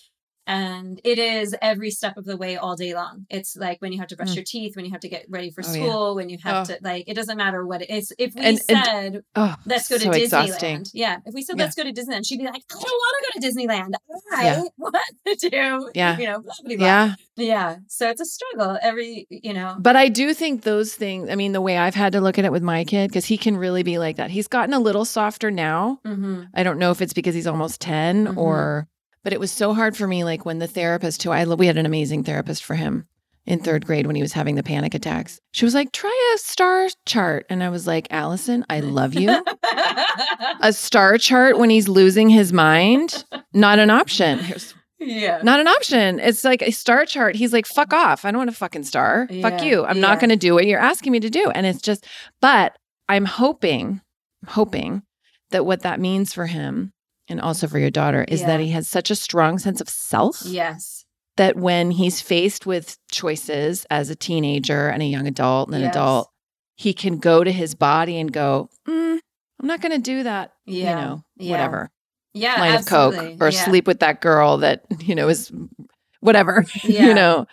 [0.46, 3.98] and it is every step of the way all day long it's like when you
[3.98, 4.36] have to brush Mm.
[4.36, 5.72] your teeth when you have to get ready for Oh, yeah.
[5.72, 6.72] school when you have Oh.
[6.74, 9.88] to like it doesn't matter what it is if we And- and- said Oh, let's
[9.88, 10.86] go to so disneyland exhausting.
[10.94, 11.64] yeah if we said Yeah.
[11.64, 13.92] let's go to disneyland she'd be like i don't want to go to disneyland
[14.32, 14.62] i Yeah.
[14.76, 14.94] what
[15.38, 16.18] to do Yeah.
[16.18, 16.86] you know blah, blah, blah.
[16.86, 17.14] Yeah.
[17.36, 17.76] Yeah.
[17.88, 19.76] So it's a struggle every, you know.
[19.78, 22.44] But I do think those things, I mean, the way I've had to look at
[22.44, 24.30] it with my kid, because he can really be like that.
[24.30, 26.00] He's gotten a little softer now.
[26.04, 28.36] hmm I don't know if it's because he's almost 10 Mhm.
[28.36, 28.88] or,
[29.22, 30.24] but it was so hard for me.
[30.24, 33.06] Like when the therapist, who I, we had an amazing therapist for him.
[33.46, 35.40] in third grade when he was having the panic attacks.
[35.52, 37.46] She was like, try a star chart.
[37.50, 39.30] And I was like, Allison, I love you.
[40.60, 44.40] a star chart when he's losing his mind, not an option.
[44.98, 45.40] Yeah.
[45.42, 46.20] not an option.
[46.20, 47.34] It's like a star chart.
[47.34, 48.24] He's like, fuck off.
[48.26, 49.26] I don't want a fucking star.
[49.40, 49.84] Fuck you.
[49.84, 51.50] I'm not going to do what you're asking me to do.
[51.50, 52.06] And it's just,
[52.42, 52.76] but
[53.08, 54.02] I'm hoping,
[54.46, 55.02] hoping
[55.50, 56.92] that what that means for him
[57.30, 60.42] and also for your daughter is that he has such a strong sense of self
[60.44, 61.04] Yes.
[61.36, 65.82] that when he's faced with choices as a teenager and a young adult and an
[65.82, 65.94] Yes.
[65.94, 66.30] adult,
[66.76, 69.18] he can go to his body and go, mm,
[69.60, 70.52] I'm not going to do that.
[70.66, 70.90] Yeah.
[70.90, 71.50] You know, Yeah.
[71.52, 71.90] whatever.
[72.34, 72.60] Yeah.
[72.60, 73.64] Line of coke or yeah.
[73.64, 75.52] sleep with that girl that, you know, is
[76.20, 77.06] whatever, Yeah.
[77.06, 77.46] you know.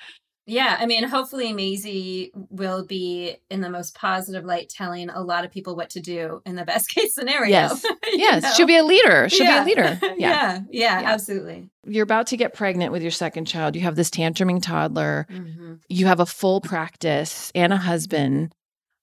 [0.49, 5.43] Yeah, I mean, hopefully Maisie will be in the most positive light, telling a lot
[5.43, 7.51] of people what to do in the best case scenario.
[7.51, 7.85] Yes.
[8.13, 8.43] Yes.
[8.43, 8.51] know?
[8.53, 9.27] She'll be a leader.
[9.29, 9.63] She'll Yeah.
[9.65, 9.99] be a leader.
[10.01, 10.13] Yeah.
[10.17, 11.11] yeah, yeah, Yeah.
[11.11, 11.69] absolutely.
[11.85, 13.75] You're about to get pregnant with your second child.
[13.75, 15.27] You have this tantruming toddler.
[15.29, 18.53] hmm You have a full practice and a husband.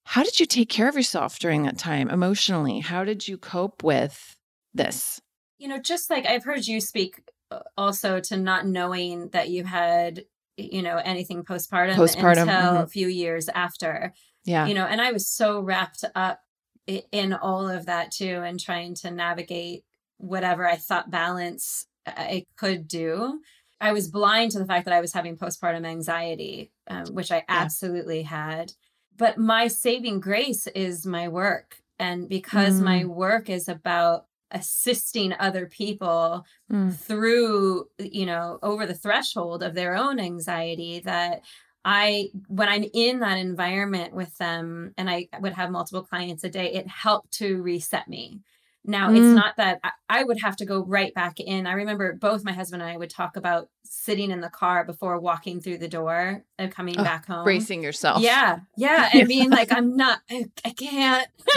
[0.06, 2.80] How did you take care of yourself during that time emotionally?
[2.80, 4.36] How did you cope with
[4.72, 5.20] this?
[5.58, 9.64] You know, just like I've heard you speak uh, also to not knowing that you
[9.64, 10.24] had,
[10.56, 12.82] you know, anything postpartum, Postpartum, until mhm.
[12.82, 14.12] a few years after.
[14.46, 14.66] Yeah.
[14.66, 16.40] you know and i was so wrapped up
[16.86, 19.84] in all of that too and trying to navigate
[20.18, 23.40] whatever i thought balance i could do
[23.80, 27.42] i was blind to the fact that i was having postpartum anxiety um, which i
[27.48, 28.72] absolutely had
[29.16, 35.66] but my saving grace is my work and because my work is about assisting other
[35.66, 36.94] people Mm.
[36.96, 41.42] through you know over the threshold of their own anxiety that
[41.84, 46.48] i when i'm in that environment with them and i would have multiple clients a
[46.48, 48.40] day it helped to reset me
[48.84, 49.16] now Mm.
[49.16, 52.52] it's not that I, would have to go right back in i remember both my
[52.52, 56.44] husband and i would talk about sitting in the car before walking through the door
[56.58, 58.22] and coming Oh, back home Bracing yourself.
[58.22, 61.28] yeah yeah and being like i'm not i, I can't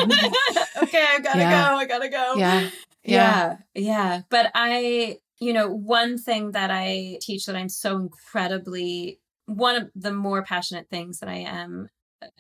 [0.84, 1.70] okay i gotta Yeah.
[1.72, 2.70] go i gotta go Yeah.
[3.04, 3.58] yeah.
[3.74, 4.22] Yeah.
[4.30, 9.90] But I, you know, one thing that I teach that I'm so incredibly one of
[9.96, 11.88] the more passionate things that I am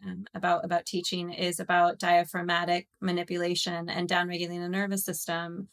[0.05, 5.69] um, about about teaching is about diaphragmatic manipulation and downregulating the nervous system.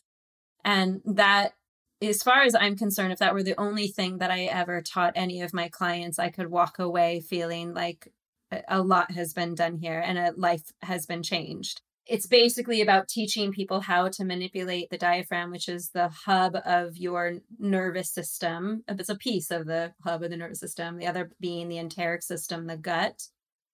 [0.64, 1.54] And that
[2.02, 5.12] as far as I'm concerned, if that were the only thing that I ever taught
[5.16, 8.12] any of my clients, I could walk away feeling like
[8.50, 12.82] a- a lot has been done here and a life has been changed it's basically
[12.82, 18.10] about teaching people how to manipulate the diaphragm, which is the hub of your nervous
[18.10, 18.84] system.
[18.88, 22.22] It's a piece of the hub of the nervous system, the other being the enteric
[22.22, 23.28] system, the gut.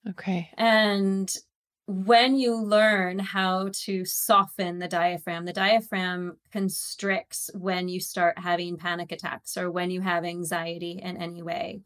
[0.09, 0.51] Okay.
[0.57, 1.33] And
[1.87, 8.77] when you learn how to soften the diaphragm, the diaphragm constricts when you start having
[8.77, 11.83] panic attacks or when you have anxiety in any way.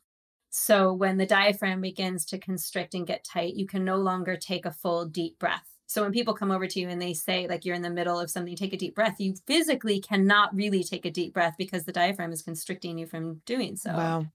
[0.51, 4.65] So, when the diaphragm begins to constrict and get tight, you can no longer take
[4.67, 5.67] a full deep breath.
[5.87, 8.21] So, when people come over to you and they say, like, you're in the middle
[8.21, 11.85] of something, take a deep breath, you physically cannot really take a deep breath because
[11.85, 13.91] the diaphragm is constricting you from doing so.
[13.97, 14.27] Wow.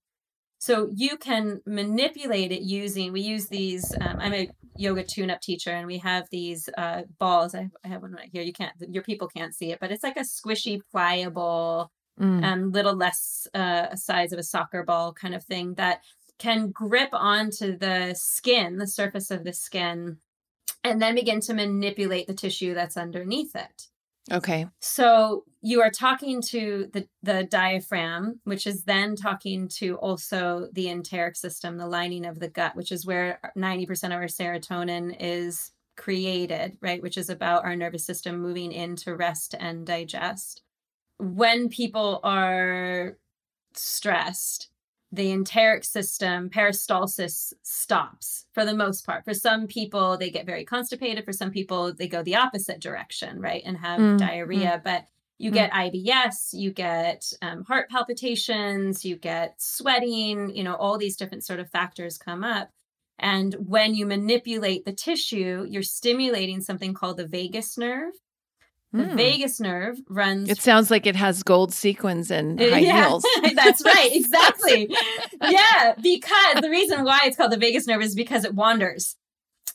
[0.59, 5.41] So you can manipulate it using, we use these, um, I'm a yoga tune up
[5.41, 7.55] teacher and we have these uh, balls.
[7.55, 8.43] I, I have one right here.
[8.43, 12.43] You can't, your people can't see it, but it's like a squishy, pliable, Mm.
[12.43, 16.01] um, little less uh, size of a soccer ball kind of thing that
[16.37, 20.17] can grip onto the skin, the surface of the skin,
[20.83, 23.87] and then begin to manipulate the tissue that's underneath it.
[24.31, 24.67] Okay.
[24.79, 30.87] So you are talking to the, the diaphragm, which is then talking to also the
[30.87, 35.71] enteric system, the lining of the gut, which is where 90% of our serotonin is
[35.97, 37.01] created, right?
[37.01, 40.61] Which is about our nervous system moving into rest and digest.
[41.17, 43.17] When people are
[43.73, 44.69] stressed,
[45.11, 49.25] the enteric system peristalsis stops for the most part.
[49.25, 51.25] For some people they get very constipated.
[51.25, 54.81] For some people they go the opposite direction right and have Mm, diarrhea.
[54.83, 55.05] but
[55.39, 55.53] you mm.
[55.55, 61.43] get ibs you get um, heart palpitations you get sweating you know all these different
[61.45, 62.69] sort of factors come up.
[63.17, 68.13] And when you manipulate the tissue you're stimulating something called the vagus nerve
[68.91, 69.15] the Mm.
[69.15, 73.25] vagus nerve runs It sounds like it has gold sequins and high yeah, heels.
[73.55, 74.89] That's right, exactly.
[75.41, 79.15] yeah, because the reason why it's called the vagus nerve is because it wanders.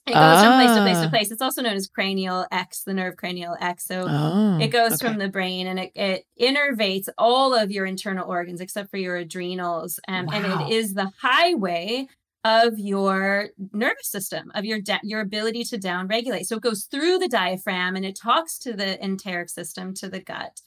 [0.07, 1.11] It goes from place to place to Ah.
[1.11, 1.31] place.
[1.31, 3.87] It's also known as cranial X, the nerve cranial X.
[3.87, 5.09] So Oh, it goes okay.
[5.09, 9.16] from the brain and it, it innervates all of your internal organs except for your
[9.16, 9.98] adrenals.
[10.07, 12.09] Um, And it is the highway
[12.44, 16.46] of your nervous system, of your da- your ability to down regulate.
[16.46, 20.20] So it goes through the diaphragm and it talks to the enteric system, to the
[20.20, 20.61] gut.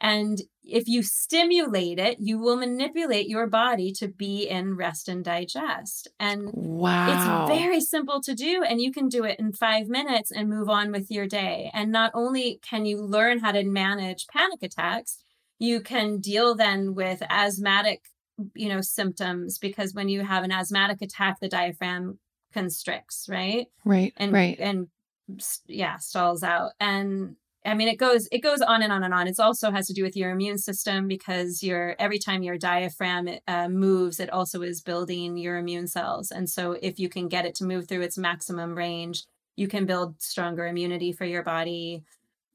[0.00, 5.24] And if you stimulate it, you will manipulate your body to be in rest and
[5.24, 6.06] digest.
[6.20, 7.46] And wow.
[7.48, 8.62] it's very simple to do.
[8.62, 11.70] And you can do it in five minutes and move on with your day.
[11.74, 15.18] And not only can you learn how to manage panic attacks,
[15.58, 18.02] you can deal then with asthmatic
[18.54, 22.18] you know symptoms because when you have an asthmatic attack the diaphragm
[22.52, 24.88] constricts right right and right and
[25.66, 29.26] yeah stalls out and I mean, it goes it goes on and on and on.
[29.26, 33.28] It also has to do with your immune system because your every time your diaphragm
[33.46, 36.30] uh, moves, it also is building your immune cells.
[36.30, 39.24] And so, if you can get it to move through its maximum range,
[39.56, 42.04] you can build stronger immunity for your body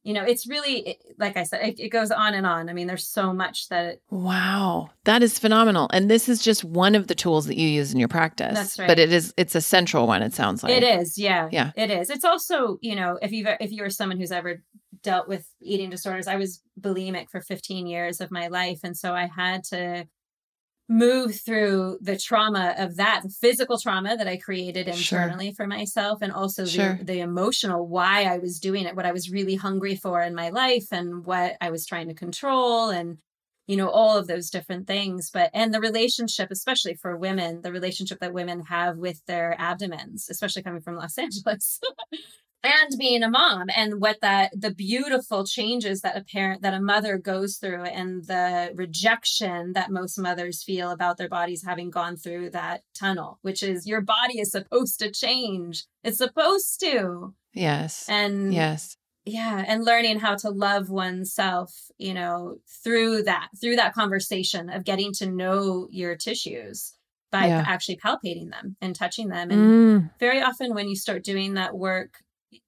[0.03, 2.69] you know it's really like i said it, it, goes on and on.
[2.69, 4.89] I mean there's so much that wow.
[5.05, 5.89] That is phenomenal.
[5.91, 8.53] And this is just one of the tools that you use in your practice.
[8.53, 8.87] That's right.
[8.87, 10.73] But it is it's a central one it sounds like.
[10.73, 11.49] it is yeah.
[11.51, 11.71] Yeah.
[11.75, 12.09] It is.
[12.09, 14.61] It's also you know if you've if you're someone who's ever
[15.01, 18.79] dealt with eating disorders i was bulimic for 15 years of my life.
[18.83, 20.07] And so i had to
[20.93, 25.55] move through the trauma of that the physical trauma that i created internally sure.
[25.55, 26.97] for myself and also sure.
[26.99, 30.35] the, the emotional why i was doing it what i was really hungry for in
[30.35, 33.17] my life and what i was trying to control and
[33.65, 37.71] you know all of those different things but and the relationship especially for women the
[37.71, 41.79] relationship that women have with their abdomens especially coming from los angeles
[42.63, 46.81] and being a mom and what that the beautiful changes that a parent that a
[46.81, 52.15] mother goes through and the rejection that most mothers feel about their bodies having gone
[52.15, 55.85] through that tunnel which is your body is supposed to change.
[56.03, 57.33] It's supposed to.
[57.53, 58.07] Yes.
[58.07, 58.97] And yes.
[59.25, 64.83] yeah and learning how to love oneself you know through that through that conversation of
[64.83, 66.93] getting to know your tissues
[67.33, 67.65] by yeah.
[67.67, 69.49] actually palpating them and touching them.
[69.49, 69.61] And
[70.03, 70.09] mm.
[70.19, 72.22] very often when you start doing that work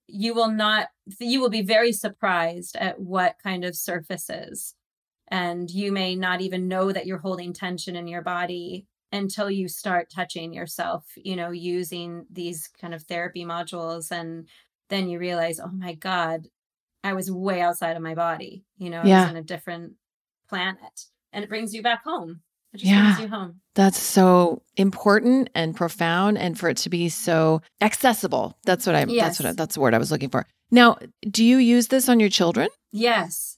[0.07, 0.87] you will not
[1.19, 4.75] you will be very surprised at what kind of surfaces
[5.29, 9.67] and you may not even know that you're holding tension in your body until you
[9.67, 14.11] start touching yourself you know using these kind of therapy modules.
[14.11, 14.47] And
[14.89, 16.47] then you realize oh my god
[17.03, 19.21] i was way outside of my body you know yeah.
[19.21, 19.93] i was in a different
[20.47, 21.05] planet.
[21.33, 22.41] And it brings you back home
[22.83, 23.15] yeah.
[23.15, 28.57] brings you home that's so important and profound and for it to be so accessible.
[28.63, 29.25] That's what I yes.
[29.25, 30.47] that's what I, that's the word I was looking for.
[30.71, 30.97] Now,
[31.29, 32.69] do you use this on your children?
[32.91, 33.57] Yes.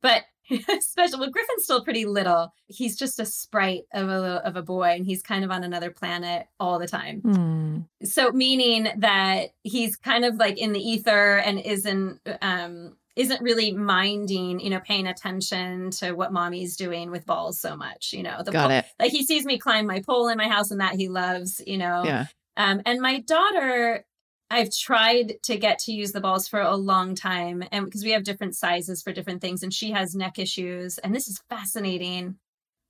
[0.00, 0.22] But
[0.80, 4.88] special well griffin's still pretty little he's just a sprite of a of a boy
[4.88, 8.06] and he's kind of on another planet all the time mm.
[8.06, 13.72] so meaning that he's kind of like in the ether and isn't um isn't really
[13.72, 18.42] minding, you know, paying attention to what mommy's doing with balls so much, you know.
[18.42, 18.86] The Got pole, it.
[18.98, 21.78] Like he sees me climb my pole in my house and that he loves, you
[21.78, 22.02] know.
[22.04, 22.26] Yeah.
[22.56, 24.04] Um, and my daughter,
[24.50, 28.10] I've tried to get to use the balls for a long time, and because we
[28.10, 32.36] have different sizes for different things, and she has neck issues, and this is fascinating.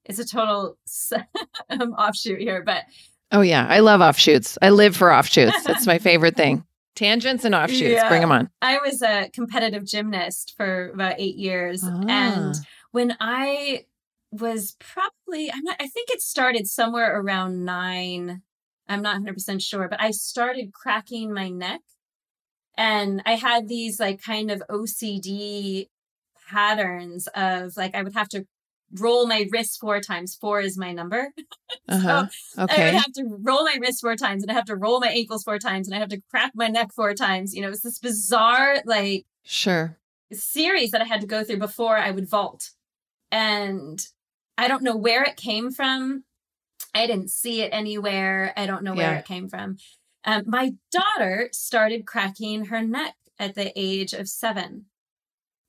[0.05, 0.77] It's a total
[1.71, 2.85] um, offshoot here, but
[3.31, 4.59] oh yeah, I love offshoots.
[4.61, 5.65] I live for offshoots.
[5.65, 6.65] That's my favorite thing.
[6.95, 7.83] Tangents and offshoots.
[7.83, 8.09] Yeah.
[8.09, 8.51] Bring them on.
[8.63, 11.83] I was a competitive gymnast for about eight years.
[11.85, 12.05] Ah.
[12.09, 12.55] And
[12.93, 13.87] when I
[14.31, 18.43] was probably, I'm not, I think it started somewhere around nine.
[18.89, 21.81] I'm not 100% sure, but I started cracking my neck.
[22.77, 25.87] And I had these like kind of OCD
[26.49, 28.47] patterns of like I would have to
[28.99, 30.35] roll my wrist four times.
[30.35, 31.33] Four is my number.
[31.87, 32.29] Uh-huh.
[32.31, 32.83] so okay.
[32.83, 35.09] I would have to roll my wrist four times and I have to roll my
[35.09, 37.53] ankles four times and I have to crack my neck four times.
[37.53, 39.99] You know, it's this bizarre, like, sure
[40.33, 42.71] series that I had to go through before I would vault.
[43.31, 44.01] And
[44.57, 46.25] I don't know where it came from.
[46.95, 48.53] I didn't see it anywhere.
[48.57, 49.19] I don't know where yeah.
[49.19, 49.77] it came from.
[50.25, 54.87] Um, my daughter started cracking her neck at the age of seven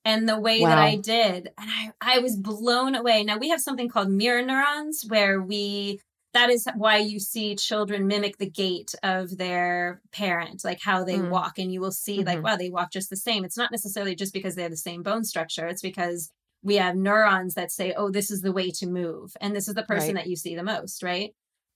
[0.06, 0.70] and the way wow.
[0.70, 1.50] that I did.
[1.58, 3.24] And I, I was blown away.
[3.24, 6.00] Now we have something called mirror neurons where we
[6.34, 11.18] that is why you see children mimic the gait of their parent, like how they
[11.18, 11.30] mm.
[11.30, 12.28] walk, and you will see mm-hmm.
[12.28, 13.46] like, wow, they walk just the same.
[13.46, 15.66] It's not necessarily just because they have the same bone structure.
[15.66, 16.30] It's because
[16.62, 19.32] we have neurons that say, oh, this is the way to move.
[19.40, 20.26] And this is the person right.
[20.26, 21.34] that you see the most, right?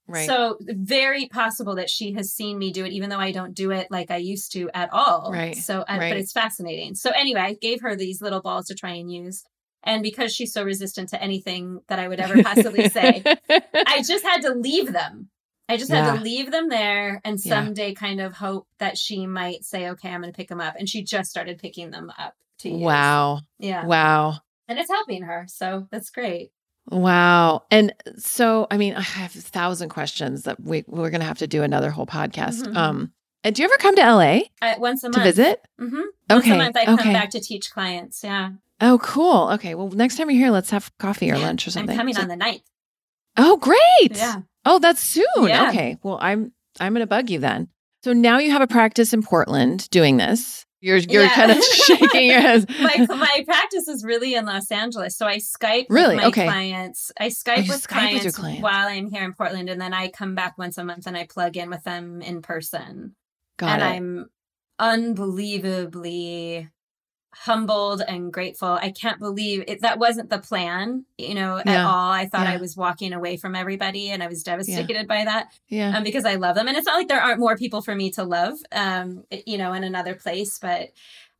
[0.09, 0.25] Right.
[0.25, 3.71] So very possible that she has seen me do it, even though I don't do
[3.71, 5.31] it like I used to at all.
[5.31, 5.55] Right.
[5.55, 6.09] So, uh, right.
[6.09, 6.95] but it's fascinating.
[6.95, 9.43] So anyway, I gave her these little balls to try and use.
[9.83, 14.25] And because she's so resistant to anything that I would ever possibly say, I just
[14.25, 15.29] had to leave them.
[15.69, 17.93] I just had to leave them there and someday yeah.
[17.93, 20.73] kind of hope that she might say, okay, I'm going to pick them up.
[20.79, 22.81] And she just started picking them up to use.
[22.81, 23.41] Wow.
[23.59, 23.85] Yeah.
[23.85, 24.39] Wow.
[24.67, 25.45] And it's helping her.
[25.47, 26.49] So that's great.
[26.91, 27.63] Wow.
[27.71, 31.39] And so, I mean, I have a thousand questions that we, we're going to have
[31.39, 32.63] to do another whole podcast.
[32.63, 32.77] Mm-hmm.
[32.77, 33.13] Um,
[33.43, 34.39] and do you ever come to LA?
[34.77, 35.15] once a month.
[35.15, 35.61] To visit?
[35.79, 36.01] Mm-hmm.
[36.29, 36.51] Once okay.
[36.51, 37.13] a month I come okay.
[37.13, 38.23] back to teach clients.
[38.23, 38.51] Yeah.
[38.81, 39.49] Oh, cool.
[39.53, 39.75] Okay.
[39.75, 41.91] Well, next time you're here, let's have coffee or Yeah, lunch or something.
[41.91, 42.61] I'm coming So- on the 9th.
[43.37, 44.17] Oh, great.
[44.17, 44.41] Yeah.
[44.65, 45.25] Oh, that's soon.
[45.37, 45.69] Yeah.
[45.69, 45.97] Okay.
[46.03, 47.69] Well, I'm I'm going to bug you then.
[48.03, 50.65] So now you have a practice in Portland doing this.
[50.81, 51.29] You're you're Yeah.
[51.29, 52.69] kind of shaking your head.
[52.79, 56.15] my my practice is really in Los Angeles, so I Skype Really?
[56.15, 56.45] with my Okay.
[56.45, 57.11] clients.
[57.19, 58.61] I Oh, Skype with Skype with clients, clients.
[58.61, 61.25] while I'm here in Portland, and then I come back once a month and I
[61.25, 63.15] plug in with them in person.
[63.57, 63.85] Got and it.
[63.85, 64.29] I'm
[64.79, 66.69] unbelievably
[67.33, 68.69] humbled and grateful.
[68.81, 71.87] I can't believe it, that wasn't the plan, you know, at Yeah.
[71.87, 72.11] all.
[72.11, 72.53] I thought Yeah.
[72.53, 75.95] I was walking away from everybody, and I was devastated by that yeah.
[75.97, 76.67] um, because I love them.
[76.67, 79.73] And it's not like there aren't more people for me to love, um, you know,
[79.73, 80.89] in another place, but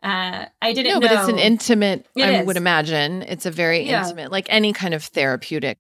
[0.02, 1.08] uh, I didn't no, know.
[1.08, 2.06] but it's an intimate.
[2.16, 2.46] It I is.
[2.48, 4.04] would imagine it's a very Yeah.
[4.04, 5.78] intimate, like any kind of therapeutic.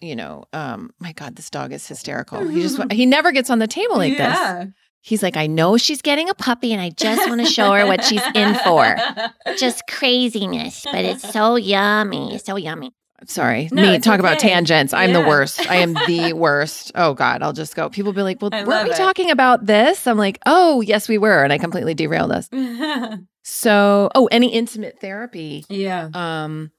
[0.00, 2.46] You know, um, my God, this dog is hysterical.
[2.48, 4.66] He just he never gets on the table like this.
[5.06, 5.10] Yeah.
[5.10, 7.86] He's like, I know she's getting a puppy, and I just want to show her
[7.86, 8.96] what she's in for.
[9.56, 12.92] just craziness, but it's so yummy, so yummy.
[13.26, 14.92] Sorry, No, me it's talk about tangents.
[14.92, 15.68] I'm the worst.
[15.70, 16.92] I am the worst.
[16.94, 17.88] Oh God, I'll just go.
[17.88, 18.96] People be like, "Well, I weren't we it.
[18.96, 22.48] talking about this?" I'm like, "Oh, yes, we were," and I completely derailed us.
[23.48, 26.08] So, oh, any intimate therapy, yeah.
[26.14, 26.72] um,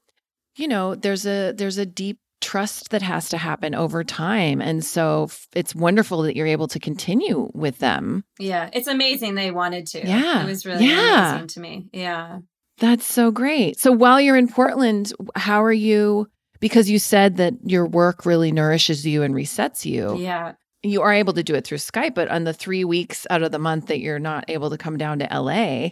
[0.54, 4.84] you know, there's a there's a deep trust that has to happen over time, and
[4.84, 8.24] so it's wonderful that you're able to continue with them.
[8.38, 8.70] Yeah.
[8.72, 10.06] It's amazing they wanted to.
[10.06, 10.42] Yeah.
[10.42, 11.30] It was really Yeah.
[11.32, 11.88] amazing to me.
[11.92, 12.38] Yeah.
[12.78, 13.78] That's so great.
[13.80, 16.28] So while you're in Portland, how are you?
[16.60, 20.16] Because you said that your work really nourishes you and resets you.
[20.18, 20.52] Yeah.
[20.84, 23.50] You are able to do it through Skype, but on the three weeks out of
[23.50, 25.90] the month that you're not able to come down to LA,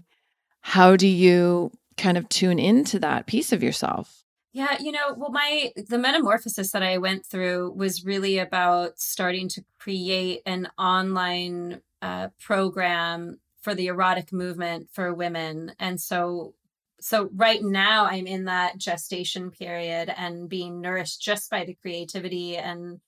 [0.60, 4.22] how do you kind of tune into that piece of yourself?
[4.56, 9.50] Yeah, you know, well, my the metamorphosis that I went through was really about starting
[9.50, 16.54] to create an online uh, program for the erotic movement for women, and so
[17.00, 22.56] so right now I'm in that gestation period and being nourished just by the creativity
[22.56, 23.00] and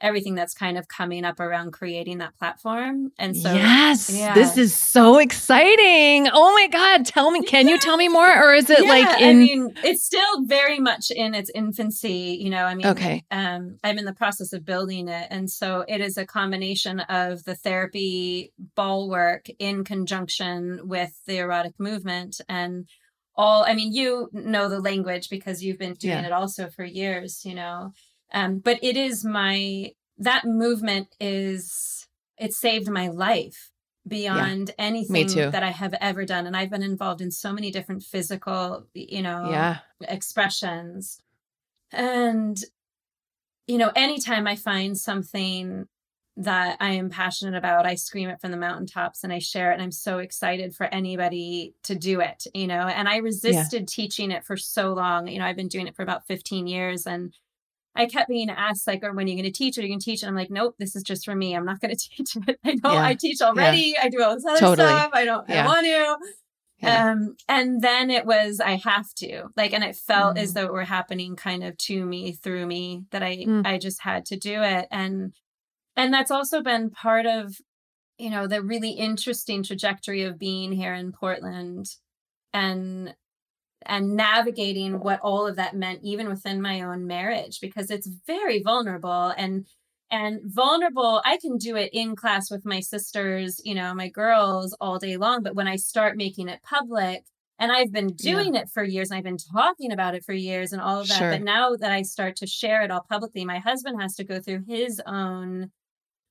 [0.00, 4.34] everything that's kind of coming up around creating that platform, and so yes, yeah.
[4.34, 6.28] this is so exciting.
[6.32, 7.06] Oh my God.
[7.06, 8.28] Tell me, can you tell me more?
[8.28, 9.28] Or is it like in.
[9.28, 12.38] I mean, it's still very much in its infancy.
[12.40, 13.24] You know, I mean, Okay.
[13.30, 17.44] um, I'm in the process of building it, and so it is a combination of
[17.44, 22.88] the therapy ball work in conjunction with the erotic movement and
[23.36, 23.64] all.
[23.64, 26.26] I mean, you know the language because you've been doing Yeah.
[26.26, 27.44] it also for years.
[27.44, 27.92] You know,
[28.34, 32.06] um, but it is my that movement is
[32.36, 33.70] it saved my life
[34.06, 35.50] beyond anything too.
[35.50, 36.46] that I have ever done.
[36.46, 39.78] And I've been involved in so many different physical, you know, yeah.
[40.02, 41.22] expressions.
[41.90, 42.58] And,
[43.66, 45.86] you know, anytime I find something
[46.36, 49.74] that I am passionate about, I scream it from the mountaintops and I share it.
[49.74, 52.88] And I'm so excited for anybody to do it, you know.
[52.88, 55.28] And I resisted teaching it for so long.
[55.28, 57.32] You know, I've been doing it for about 15 years and
[57.96, 59.78] I kept being asked, like, or when are you going to teach?
[59.78, 61.54] Are you going to teach And I'm like, nope, this is just for me.
[61.54, 62.58] I'm not going to teach it.
[62.64, 63.02] I know Yeah.
[63.04, 63.94] I teach already.
[64.00, 64.88] I do all this other Totally.
[64.88, 65.10] stuff.
[65.14, 65.62] I don't, I Yeah.
[65.62, 66.16] don't want to.
[66.82, 67.10] Yeah.
[67.12, 70.54] Um, and then it was I have to like, and it felt as Mhm.
[70.54, 73.64] though it were happening kind of to me through me that I Mm.
[73.66, 75.32] I just had to do it, and
[75.96, 77.56] and that's also been part of
[78.18, 81.86] you know the really interesting trajectory of being here in Portland,
[82.52, 83.14] and
[83.86, 88.62] and navigating what all of that meant even within my own marriage because it's very
[88.62, 89.66] vulnerable and
[90.10, 94.76] and vulnerable i can do it in class with my sisters you know my girls
[94.80, 97.24] all day long but when i start making it public
[97.58, 98.34] and i've been Yeah.
[98.34, 101.08] doing it for years and i've been talking about it for years and all of
[101.08, 101.30] that Sure.
[101.30, 104.40] but now that i start to share it all publicly my husband has to go
[104.40, 105.70] through his own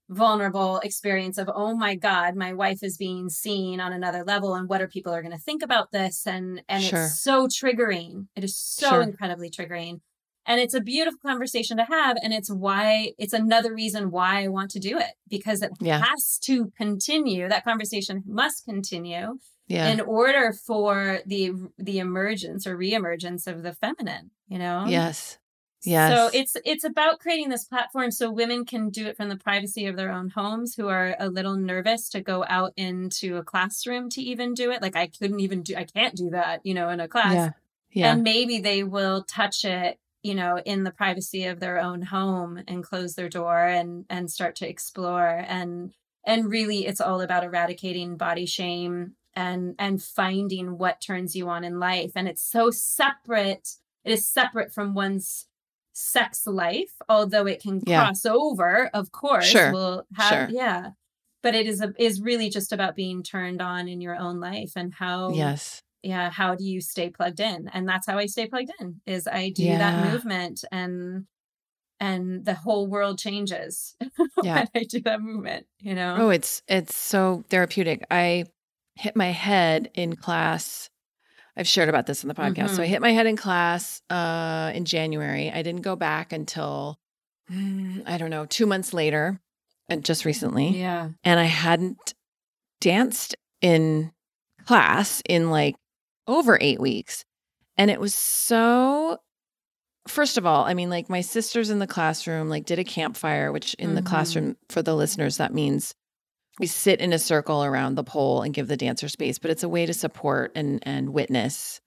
[0.09, 4.67] vulnerable experience of oh my god my wife is being seen on another level and
[4.69, 7.03] what are people are going to think about this and and Sure.
[7.05, 9.01] it's so triggering it is so Sure.
[9.01, 10.01] incredibly triggering
[10.45, 14.47] and it's a beautiful conversation to have and it's why it's another reason why i
[14.49, 16.03] want to do it because it Yeah.
[16.03, 19.87] has to continue that conversation must continue Yeah.
[19.87, 25.37] in order for the the emergence or reemergence of the feminine you know yes.
[25.86, 26.15] Yes.
[26.15, 29.86] so it's it's about creating this platform so women can do it from the privacy
[29.86, 34.09] of their own homes who are a little nervous to go out into a classroom
[34.11, 36.89] to even do it like i couldn't even do i can't do that you know
[36.89, 37.49] in a class Yeah.
[37.91, 38.13] Yeah.
[38.13, 42.61] and maybe they will touch it you know in the privacy of their own home
[42.67, 45.91] and close their door and and start to explore and
[46.25, 51.63] and really it's all about eradicating body shame and and finding what turns you on
[51.65, 53.75] in life and it's so separate
[54.05, 55.47] it is separate from one's
[55.93, 58.05] sex life although it can Yeah.
[58.05, 59.71] cross over of course Sure.
[59.71, 60.49] will have Sure.
[60.49, 60.89] yeah
[61.43, 64.71] but it is a, is really just about being turned on in your own life
[64.75, 65.83] and how yes.
[66.01, 67.69] yeah, how do you stay plugged in?
[67.73, 69.77] And that's how I stay plugged in is I do Yeah.
[69.77, 71.25] that movement and
[71.99, 73.95] and the whole world changes
[74.43, 74.55] Yeah.
[74.55, 76.15] when I do that movement, you know?
[76.17, 78.05] Oh, it's it's so therapeutic.
[78.09, 78.45] I
[78.95, 80.21] hit my head in mm-hmm.
[80.21, 80.89] class.
[81.55, 82.69] I've shared about this on the podcast.
[82.71, 82.89] So I Mhm.
[82.89, 85.51] hit my head in class uh, in January.
[85.51, 86.97] I didn't go back until
[87.51, 89.39] mm, I don't know, two months later,
[89.89, 90.69] and just recently.
[90.79, 91.09] yeah.
[91.23, 92.13] And I hadn't
[92.81, 94.11] danced in
[94.65, 95.75] class in like
[96.27, 97.25] over eight weeks,
[97.77, 99.19] and it was so.
[100.07, 103.51] First of all, I mean, like my sisters in the classroom, like did a campfire,
[103.53, 104.05] which in the Mhm.
[104.05, 105.93] classroom for the listeners, that means
[106.59, 109.63] we sit in a circle around the pole and give the dancer space, but it's
[109.63, 111.81] a way to support and and witness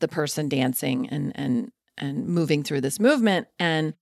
[0.00, 3.46] the person dancing and and and moving through this movement.
[3.58, 3.94] And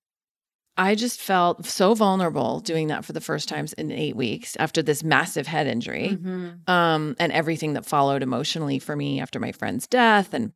[0.76, 4.80] I just felt so vulnerable doing that for the first times in eight weeks after
[4.80, 6.68] this massive head injury Mhm.
[6.68, 10.32] um, and everything that followed emotionally for me after my friend's death.
[10.32, 10.52] And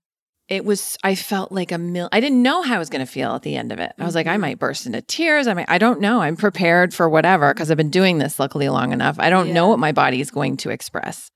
[0.53, 2.11] it was, I felt like a mil.
[2.12, 3.92] I didn't know how I was going to feel at the end of it.
[3.98, 4.40] I was like, I Mhm.
[4.40, 5.46] might burst into tears.
[5.46, 6.20] I might, I don't know.
[6.20, 9.16] I'm prepared for whatever because I've been doing this luckily long enough.
[9.18, 11.30] I don't know what my body is going to express.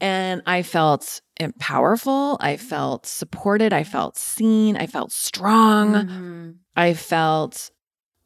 [0.00, 1.20] And I felt
[1.60, 2.36] powerful.
[2.40, 3.72] I felt supported.
[3.72, 4.76] I felt seen.
[4.76, 5.92] I felt strong.
[5.94, 6.54] Mhm.
[6.74, 7.70] I felt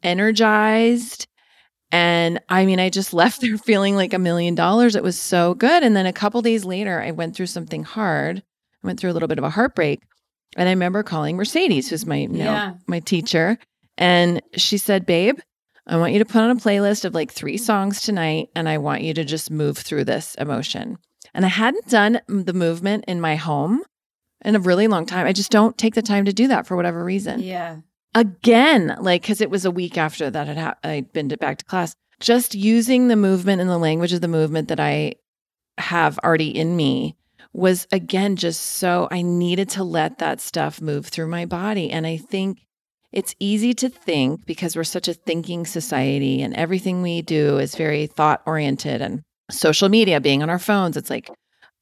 [0.01, 1.27] energized.
[1.91, 4.95] And I mean, I just left there feeling like a million dollars.
[4.95, 5.83] It was so good.
[5.83, 8.43] And then a couple days later, I went through something hard.
[8.83, 10.01] I went through a little bit of a heartbreak.
[10.57, 12.73] And I remember calling Mercedes, who's my, you know, Yeah.
[12.87, 13.57] my teacher.
[13.97, 15.39] And she said, Babe,
[15.87, 17.63] I want you to put on a playlist of like three mm-hmm.
[17.63, 18.49] songs tonight.
[18.55, 20.97] And I want you to just move through this emotion.
[21.33, 23.81] And I hadn't done the movement in my home
[24.43, 25.25] in a really long time.
[25.25, 27.77] I just don't take the time to do that for whatever reason Yeah.
[28.15, 31.59] again, like because it was a week after that had hap- I'd been to back
[31.59, 31.95] to class.
[32.19, 35.13] Just using the movement and the language of the movement that I
[35.77, 37.15] have already in me
[37.53, 41.91] was again just so I needed to let that stuff move through my body.
[41.91, 42.59] And I think
[43.11, 47.75] it's easy to think because we're such a thinking society and everything we do is
[47.75, 51.29] very thought oriented and social media being on our phones, it's like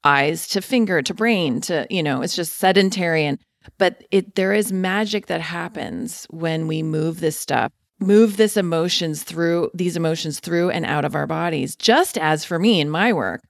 [0.02, 3.38] eyes to finger to brain to, you know, it's just sedentary and
[3.78, 9.22] but it there is magic that happens when we move this stuff move this emotions
[9.22, 13.12] through these emotions through and out of our bodies just as for me in my
[13.12, 13.42] work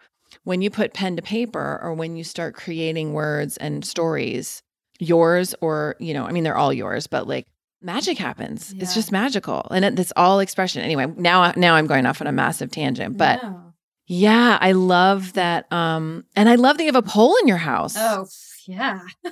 [0.44, 4.62] when you put pen to paper or when you start creating words and stories
[4.98, 7.46] yours or you know i mean they're all yours but like
[7.82, 8.74] magic happens.
[8.76, 10.82] It's just magical and it, it's all expression.
[10.82, 13.72] Anyway now now i'm going off on a massive tangent but No.
[14.06, 17.56] yeah i love that um and i love that you have a pole in your
[17.56, 17.94] house.
[17.96, 18.26] Oh,
[18.70, 19.00] yeah.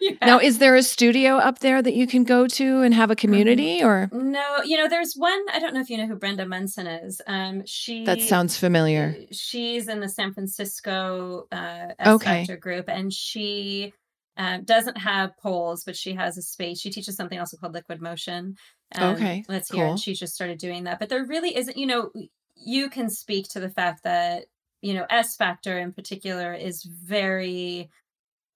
[0.00, 0.12] Yeah.
[0.22, 3.16] now, is there a studio up there that you can go to and have a
[3.16, 5.38] community or No, you know, there's one.
[5.52, 7.20] I don't know if you know who Brenda Munson is.
[7.26, 9.14] Um, she that sounds familiar?
[9.30, 12.24] She's in the San Francisco uh, S Okay.
[12.24, 13.92] Factor group, and she
[14.38, 16.80] um, doesn't have poles, but she has a space.
[16.80, 18.56] She teaches something also called liquid motion.
[18.94, 19.90] Um, Okay, that's here, cool.
[19.90, 20.98] and she just started doing that.
[20.98, 21.76] But there really isn't.
[21.76, 22.10] You know,
[22.56, 24.46] you can speak to the fact that
[24.80, 27.90] you know S Factor in particular is very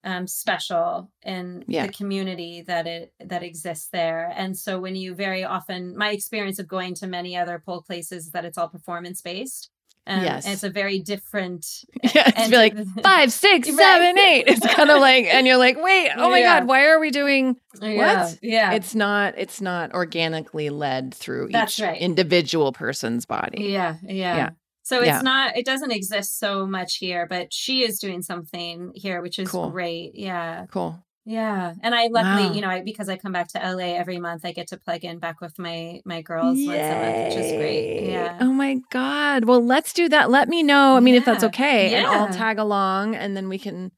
[0.05, 1.87] um, special in Yeah.
[1.87, 4.31] the community that it that exists there.
[4.35, 8.25] And so when you very often, my experience of going to many other pole places
[8.27, 9.69] is that it's all performance based.
[10.07, 10.45] Um, Yes.
[10.45, 11.65] and it's a very different.
[12.13, 13.77] Yeah, it's like five, six, Right.
[13.77, 14.43] seven, eight.
[14.47, 16.59] It's kind of like, and you're like, wait, oh my Yeah.
[16.59, 17.55] God, why are we doing?
[17.81, 21.99] Yeah, yeah, It's not, it's not organically led through That's each right.
[21.99, 23.63] individual person's body.
[23.71, 24.37] yeah, yeah.
[24.37, 24.49] Yeah.
[24.85, 25.21] So it's Yeah.
[25.21, 25.57] not.
[25.57, 29.71] It doesn't exist so much here, but she is doing something here, which is Cool.
[29.71, 30.11] great.
[30.13, 31.03] Yeah, Cool.
[31.25, 31.73] yeah.
[31.81, 32.53] And I luckily, Wow.
[32.53, 35.03] you know, I, because I come back to LA every month, I get to plug
[35.03, 38.03] in back with my my girls once a month, which is great.
[38.03, 38.37] Yeah.
[38.39, 39.45] Oh my God.
[39.45, 40.29] Well, let's do that.
[40.29, 40.95] Let me know.
[40.95, 41.47] I mean, if that's Yeah.
[41.49, 41.95] okay.
[41.95, 43.91] And I'll tag along and then we can,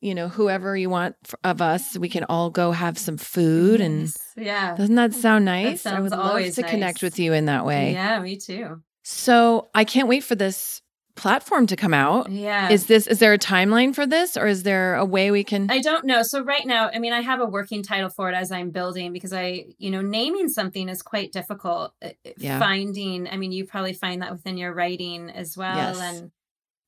[0.00, 1.14] you know, whoever you want
[1.44, 3.82] of us, we can all go have some food.
[3.82, 5.84] And yeah, doesn't that sound nice?
[5.84, 7.92] I sounds would love to connect with you in that way.
[7.92, 8.80] yeah, me too.
[9.02, 10.80] So I can't wait for this
[11.14, 12.30] platform to come out.
[12.30, 12.70] Yeah.
[12.70, 15.70] Is this, is there a timeline for this or is there a way we can?
[15.70, 16.22] I don't know.
[16.22, 19.12] So right now, I mean, I have a working title for it as I'm building
[19.12, 21.92] because I, you know, naming something is quite difficult.
[22.02, 22.58] Uh, Yeah.
[22.58, 25.76] Finding, I mean, you probably find that within your writing as well.
[25.76, 26.00] Yes.
[26.00, 26.30] And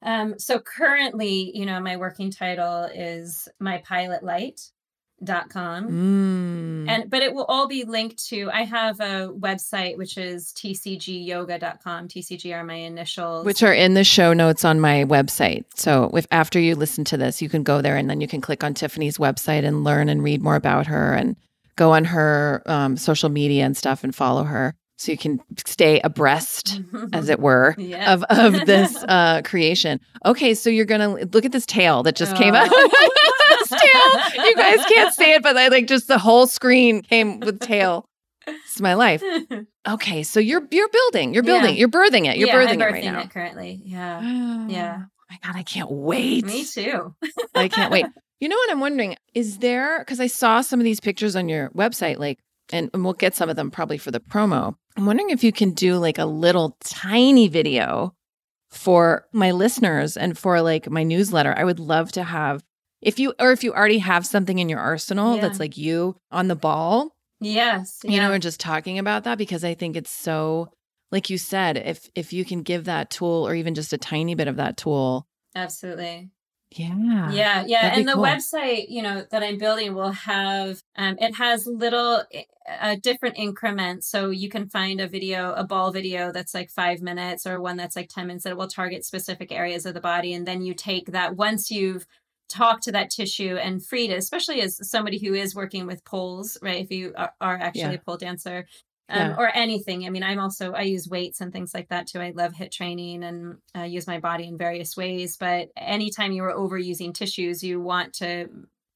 [0.01, 4.23] um, so currently, you know, my working title is my pilot
[5.29, 5.89] light.com.
[5.89, 6.89] Mm.
[6.89, 12.09] And but it will all be linked to I have a website which is tcgyoga.com.
[12.09, 13.45] TCG are my initials.
[13.47, 15.65] which are in the show notes on my website.
[15.75, 18.41] So if after you listen to this, you can go there and then you can
[18.41, 21.37] click on Tiffany's website and learn and read more about her and
[21.77, 24.75] go on her um, social media and stuff and follow her.
[24.97, 26.81] so you can stay abreast,
[27.13, 28.13] as it were, Yeah.
[28.15, 29.99] of of this uh, creation.
[30.25, 32.71] Okay, so you're gonna look at this tail that just came out.
[33.71, 33.77] Oh.
[34.21, 34.45] this tail.
[34.47, 38.05] You guys can't see it, but I like just the whole screen came with tail.
[38.47, 39.23] It's my life.
[39.87, 41.81] Okay, so you're you're building, you're building, Yeah.
[41.81, 43.27] you're birthing it, you're yeah, birthing I'm it birthing right now.
[43.27, 43.83] currently.
[43.85, 44.23] Yeah.
[44.71, 45.03] Yeah.
[45.03, 46.47] Oh my god, I can't wait.
[46.47, 47.15] Me too.
[47.55, 48.07] I can't wait.
[48.41, 49.17] You know what I'm wondering?
[49.35, 52.39] Is there because I saw some of these pictures on your website, like,
[52.73, 54.75] and, and we'll get some of them probably for the promo.
[54.97, 58.15] I'm wondering if you can do like a little tiny video
[58.71, 61.55] for my listeners and for like my newsletter.
[61.57, 62.63] I would love to have
[63.05, 65.43] if you or if you already have something in your arsenal Yeah.
[65.43, 68.01] that's like you on the ball, Yes.
[68.05, 68.33] you know, yeah.
[68.33, 70.71] and just talking about that because I think it's so
[71.13, 74.35] like you said, if if you can give that tool or even just a tiny
[74.35, 76.31] bit of that tool, Absolutely.
[76.73, 77.31] yeah.
[77.31, 77.83] Yeah, yeah.
[77.83, 78.25] that'd And the cool.
[78.25, 82.23] website, you know, that I'm building will have um it has little
[82.81, 84.09] uh, different increments.
[84.09, 87.77] So you can find a video, a ball video that's like five minutes or one
[87.77, 90.33] that's like 10 minutes that will target specific areas of the body.
[90.33, 92.07] And then you take that once you've
[92.49, 96.59] talked to that tissue and freed it, especially as somebody who is working with poles,
[96.63, 96.83] right?
[96.85, 97.93] If you are, are actually Yeah.
[97.93, 98.67] a pole dancer.
[99.11, 99.37] Um, Yeah.
[99.37, 100.07] or anything.
[100.07, 102.21] I mean, I'm also I use weights and things like that too.
[102.21, 105.37] I love HIIT training and uh, use my body in various ways.
[105.37, 108.49] But anytime you are overusing tissues, you want to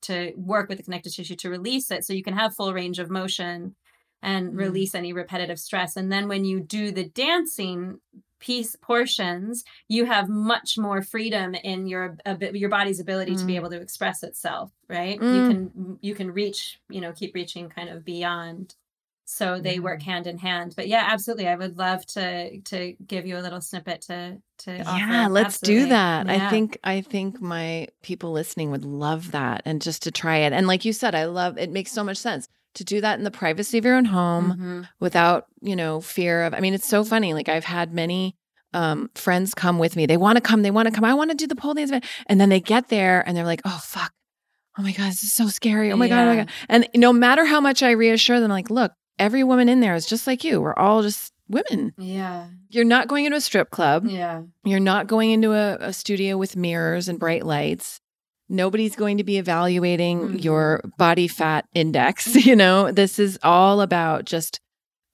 [0.02, 2.98] to work with the connective tissue to release it, so you can have full range
[2.98, 3.76] of motion
[4.22, 4.56] and Mm.
[4.56, 5.94] release any repetitive stress.
[5.94, 8.00] And then when you do the dancing
[8.40, 12.16] piece portions, you have much more freedom in your
[12.52, 13.56] your body's ability to be Mm.
[13.56, 14.70] able to express itself.
[14.88, 15.20] Right?
[15.20, 15.34] Mm.
[15.34, 18.74] You can you can reach you know keep reaching kind of beyond
[19.30, 23.26] so they work hand in hand but yeah absolutely i would love to to give
[23.26, 25.12] you a little snippet to to offer.
[25.12, 25.90] Yeah, let's do Absolutely.
[25.90, 26.30] that.
[26.30, 30.52] I think I think my people listening would love that and just to try it.
[30.54, 33.24] And like you said, I love it makes so much sense to do that in
[33.24, 34.88] the privacy of your own home Mhm.
[35.00, 37.34] without, you know, fear of I mean, it's so funny.
[37.34, 38.36] Like I've had many
[38.74, 40.06] um friends come with me.
[40.06, 41.04] They want to come, they want to come.
[41.04, 42.04] I want to do the pole dance event.
[42.26, 44.12] And then they get there and they're like, "Oh fuck.
[44.78, 45.90] Oh my god, this is so scary.
[45.90, 48.70] Oh my god, oh my god." And no matter how much I reassure them like,
[48.70, 50.60] "Look, every woman in there is just like you.
[50.60, 51.94] We're all just women.
[51.96, 54.04] yeah You're not going into a strip club.
[54.06, 58.00] yeah You're not going into a, a studio with mirrors and bright lights.
[58.48, 60.44] Nobody's going to be evaluating Mhm.
[60.44, 62.34] your body fat index.
[62.46, 64.60] You know, this is all about just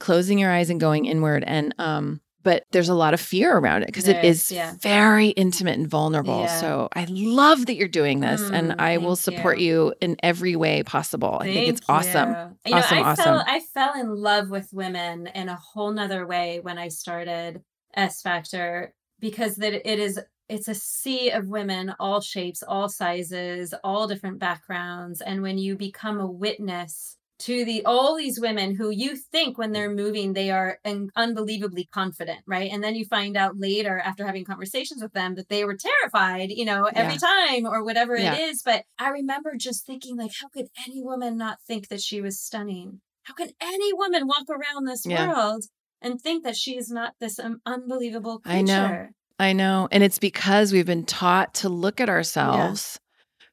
[0.00, 1.44] closing your eyes and going inward.
[1.46, 4.74] And, um, but there's a lot of fear around it because it is yeah.
[4.82, 6.40] very intimate and vulnerable.
[6.42, 6.60] Yeah.
[6.60, 9.94] So I love that you're doing this and Mm, I will support you.
[10.02, 11.38] in every way possible.
[11.40, 12.30] I think it's awesome.
[12.30, 13.24] You, You know, Awesome, I awesome.
[13.24, 17.62] fell I fell in love with women in a whole nother way when I started
[17.96, 23.74] S Factor because that it is it's a sea of women, all shapes, all sizes,
[23.82, 25.20] all different backgrounds.
[25.20, 29.72] And when you become a witness to the all these women who you think when
[29.72, 34.24] they're moving they are un- unbelievably confident right and then you find out later after
[34.24, 38.34] having conversations with them that they were terrified you know every time or whatever Yeah.
[38.34, 42.00] it is but i remember just thinking like how could any woman not think that
[42.00, 45.26] she was stunning how can any woman walk around this Yeah.
[45.28, 45.64] world
[46.00, 49.06] and think that she is not this um, unbelievable creature I know.
[49.38, 49.88] I know.
[49.90, 53.00] And it's because we've been taught to look at ourselves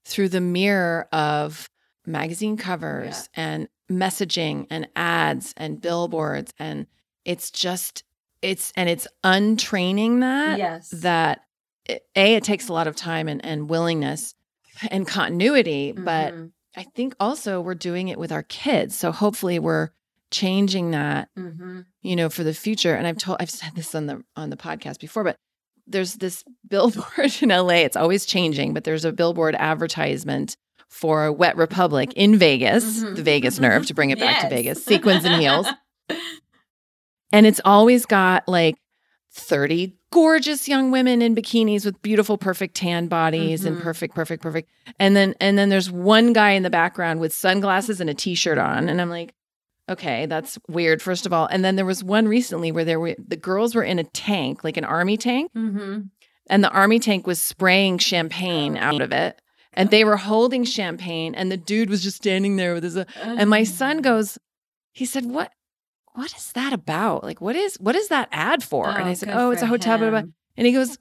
[0.06, 1.70] through the mirror of
[2.06, 6.54] magazine covers and messaging and ads and billboards.
[6.60, 6.88] And
[7.26, 8.04] it's just,
[8.42, 11.42] it's, and it's untraining that, yes that
[11.86, 14.36] it, A, it takes a lot of time and, and willingness
[14.90, 15.92] and continuity.
[15.92, 18.98] But Mhm, I think also we're doing it with our kids.
[18.98, 19.90] So hopefully we're
[20.32, 21.86] changing that mhm.
[22.02, 22.96] you know, for the future.
[22.96, 25.36] And I've told, I've said this on the on the podcast before, but
[25.92, 27.84] there's this billboard in LA.
[27.86, 30.56] It's always changing, but there's a billboard advertisement
[30.90, 33.16] for Wet Republic in Vegas, Mhm.
[33.16, 35.68] the Vegas nerve to bring it back to Vegas, sequins and heels,
[37.32, 38.76] and it's always got like
[39.34, 43.82] 30 gorgeous young women in bikinis with beautiful perfect tan bodies and Mhm.
[43.82, 44.70] perfect perfect perfect
[45.00, 48.58] and then and then there's one guy in the background with sunglasses and a t-shirt
[48.58, 49.34] on and i'm like
[49.92, 51.48] okay that's weird first of all.
[51.52, 54.64] And then there was one recently where there were the girls were in a tank
[54.64, 55.52] like an army tank.
[55.54, 56.10] Mhm.
[56.50, 59.40] and the army tank was spraying champagne out of it.
[59.74, 63.06] And they were holding champagne and the dude was just standing there with his uh,
[63.24, 64.38] and my son goes
[64.94, 65.52] he said what
[66.14, 67.24] what is that about?
[67.24, 68.90] Like what is what is that ad for?
[68.90, 70.30] And i Oh, said oh it's a hotel blah, blah, blah.
[70.58, 70.98] and he goes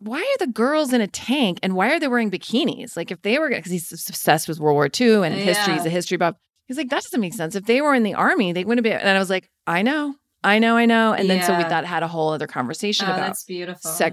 [0.00, 2.96] why are the girls in a tank and why are they wearing bikinis?
[2.96, 5.90] Like if they were because he's obsessed with world war ii and history he's a
[5.90, 6.34] history buff
[6.66, 8.92] he's like that doesn't make sense if they were in the army they wouldn't be
[8.92, 11.68] and i was like i know i know i know and then so we Yeah.
[11.68, 13.36] that had a whole other conversation oh, about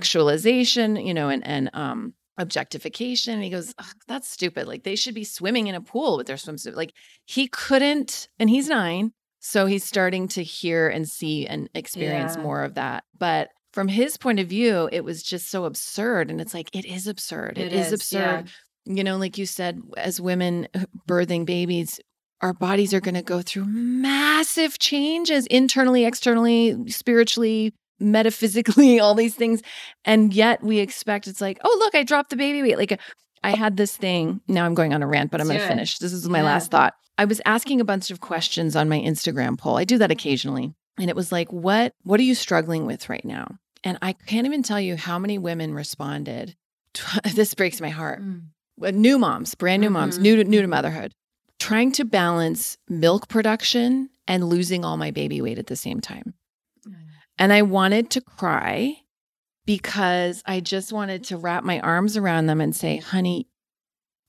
[0.01, 3.35] sexualization, you know, and and um objectification.
[3.35, 3.75] And he goes,
[4.07, 4.67] that's stupid.
[4.67, 6.75] Like they should be swimming in a pool with their swimsuit.
[6.75, 6.93] Like
[7.25, 12.43] he couldn't, and he's nine, So he's starting to hear and see and experience Yeah.
[12.43, 13.03] more of that.
[13.17, 16.31] But from his point of view, it was just so absurd.
[16.31, 17.57] And it's like, it is absurd.
[17.57, 18.49] It it is, is, absurd.
[18.85, 20.67] You know, like you said, as women
[21.07, 21.99] birthing babies,
[22.41, 29.35] our bodies are going to go through massive changes internally, externally, spiritually, metaphysically, all these
[29.35, 29.61] things.
[30.05, 32.77] And yet we expect it's like, oh, look, I dropped the baby weight.
[32.77, 32.99] Like
[33.43, 34.41] I had this thing.
[34.47, 35.97] Now I'm going on a rant, but I'm going to finish.
[35.99, 36.45] This is my Yeah.
[36.45, 36.93] last thought.
[37.17, 39.77] I was asking a bunch of questions on my Instagram poll.
[39.77, 40.73] I do that occasionally.
[40.99, 43.55] And it was like, what what are you struggling with right now?
[43.83, 46.55] And I can't even tell you how many women responded.
[47.35, 48.21] this breaks my heart.
[48.21, 48.93] Mm.
[48.95, 50.21] New moms, brand new moms, Mhm.
[50.21, 51.13] new to, new to motherhood,
[51.61, 56.33] trying to balance milk production and losing all my baby weight at the same time.
[56.87, 56.95] Mm.
[57.37, 58.95] And I wanted to cry
[59.67, 63.47] because I just wanted to wrap my arms around them and say, honey,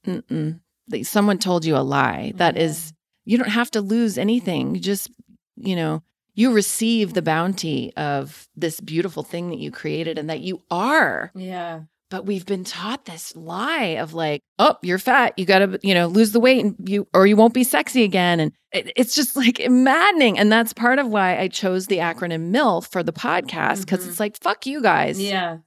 [0.07, 0.61] mm-mm,
[1.05, 2.35] someone told you a lie.
[2.37, 3.31] That is, mm-hmm.
[3.31, 4.75] you don't have to lose anything.
[4.75, 5.11] You just,
[5.57, 6.03] you know,
[6.35, 11.31] you receive the bounty of this beautiful thing that you created and that you are.
[11.35, 11.85] Yeah.
[12.13, 15.33] But we've been taught this lie of like, oh, you're fat.
[15.39, 18.03] You got to, you know, lose the weight and you, or you won't be sexy
[18.05, 18.39] again.
[18.39, 20.39] And it, it's just like maddening.
[20.39, 24.09] And that's part of why I chose the acronym MILF for the podcast because Mhm.
[24.11, 25.19] it's like, fuck you guys.
[25.21, 25.59] Yeah.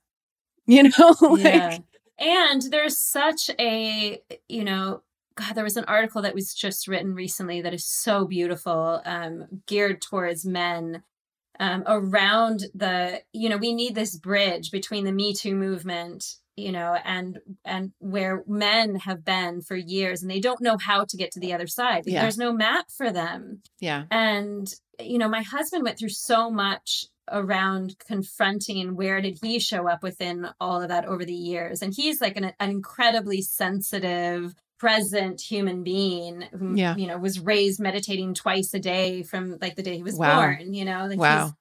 [0.67, 1.77] You know, like, yeah.
[2.19, 5.01] And there's such a, you know,
[5.35, 9.45] God, there was an article that was just written recently that is so beautiful, um,
[9.67, 11.03] geared towards men
[11.59, 16.71] um, around the, you know, we need this bridge between the Me Too movement, you
[16.71, 21.17] know, and and where men have been for years and they don't know how to
[21.17, 22.03] get to the other side.
[22.05, 22.21] Yeah.
[22.21, 23.61] There's no map for them.
[23.79, 24.03] yeah.
[24.11, 24.67] And,
[24.99, 30.03] you know, my husband went through so much around confronting where did he show up
[30.03, 31.81] within all of that over the years.
[31.81, 36.95] And he's like an, an incredibly sensitive, present human being who, Yeah.
[36.97, 40.35] you know, was raised meditating twice a day from like the day he was Wow.
[40.41, 41.53] born, you know, like Wow.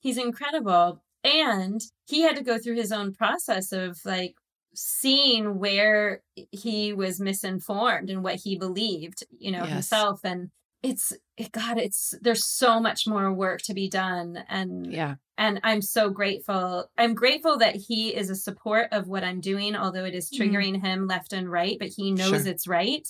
[0.00, 1.02] he's, he's incredible.
[1.24, 4.34] And he had to go through his own process of like
[4.74, 9.72] seeing where he was misinformed and what he believed, you know, Yes.
[9.72, 10.20] himself.
[10.24, 10.50] And
[10.82, 14.44] it's it, God, it's there's so much more work to be done.
[14.48, 15.16] And Yeah.
[15.38, 16.90] and I'm so grateful.
[16.98, 20.38] I'm grateful that he is a support of what I'm doing, although it is Mhm.
[20.38, 22.46] triggering him left and right, but he knows Sure.
[22.46, 23.08] it's right.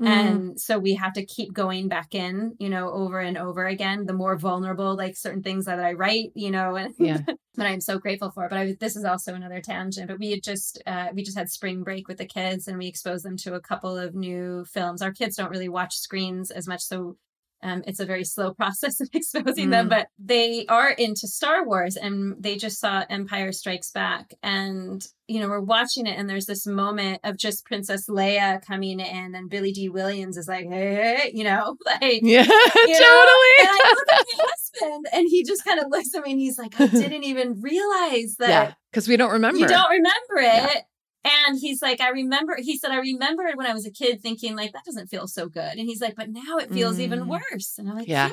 [0.00, 0.06] Mm.
[0.06, 4.06] And so we have to keep going back in, you know, over and over again.
[4.06, 7.18] The more vulnerable, like certain things that I write, you know, and Yeah.
[7.54, 8.48] that I'm so grateful for.
[8.48, 10.08] But I, this is also another tangent.
[10.08, 12.88] But we had just uh, we just had spring break with the kids, and we
[12.88, 15.00] exposed them to a couple of new films.
[15.00, 17.16] Our kids don't really watch screens as much, so
[17.64, 19.86] um, it's a very slow process of exposing them.
[19.86, 19.90] Mm.
[19.90, 25.40] But they are into Star Wars, and they just saw Empire Strikes Back, and you
[25.40, 29.50] know we're watching it, and there's this moment of just Princess Leia coming in, and
[29.50, 32.42] Billy Dee Williams is like, hey, you know, like Yeah.
[32.42, 32.98] you know?
[32.98, 33.54] totally.
[33.60, 36.40] And I look at my husband, and he just kind of looks at me, and
[36.40, 38.74] he's like, "I didn't even realize that yeah.
[38.90, 39.58] Because we don't remember.
[39.58, 40.80] you don't remember Yeah.
[41.24, 44.20] It." And he's like, "I remember." He said, "I remember when I was a kid,
[44.22, 47.20] thinking like that doesn't feel so good." And he's like, "But now it feels even
[47.24, 47.28] Mm.
[47.28, 48.28] worse." And I'm like, Yeah.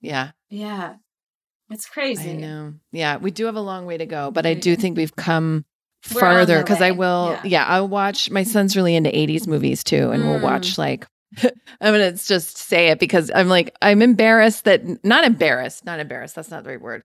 [0.00, 0.58] "Yeah, Yeah.
[0.66, 0.94] yeah,
[1.70, 2.74] it's crazy." I know.
[2.92, 5.64] Yeah, we do have a long way to go, but I do think we've come
[6.12, 7.38] We're farther because I will.
[7.44, 7.48] Yeah.
[7.48, 7.64] Yeah.
[7.66, 8.30] I'll watch.
[8.30, 10.42] My son's really into '80s movies too, and we'll Mm.
[10.42, 11.06] watch like.
[11.80, 16.36] I'm gonna just say it because I'm like I'm embarrassed that not embarrassed, not embarrassed.
[16.36, 17.02] That's not the right word.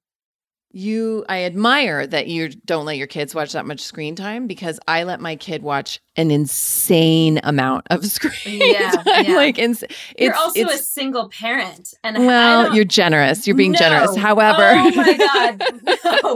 [0.72, 4.80] You, I admire that you don't let your kids watch that much screen time because
[4.88, 9.26] I let my kid watch an insane amount of screen Yeah, time.
[9.26, 9.36] yeah.
[9.36, 9.84] Like, ins-
[10.18, 13.48] You're it's, also a single parent, and well, you're generous.
[13.48, 14.16] You're being generous.
[14.16, 15.64] However, oh my god,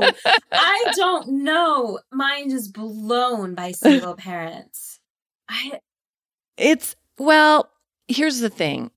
[0.02, 0.12] no,
[0.52, 2.00] I don't know.
[2.12, 5.00] Mind is blown by single parents.
[5.48, 5.80] I
[6.58, 7.70] It's well,
[8.08, 8.90] here's the thing.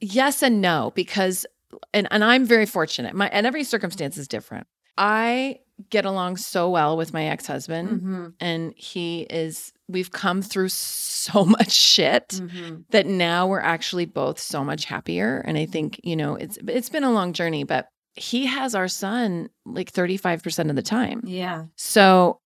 [0.00, 1.44] Yes and no, because
[1.92, 3.14] and, and I'm very fortunate.
[3.14, 4.66] My and every circumstance is different.
[4.98, 10.68] I get along so well with my ex-husband Mhm, and he is we've come through
[10.70, 12.84] so much shit mhm.
[12.90, 16.88] that now we're actually both so much happier and I think, you know, it's it's
[16.90, 21.22] been a long journey, but he has our son like 35% of the time.
[21.24, 22.40] yeah, So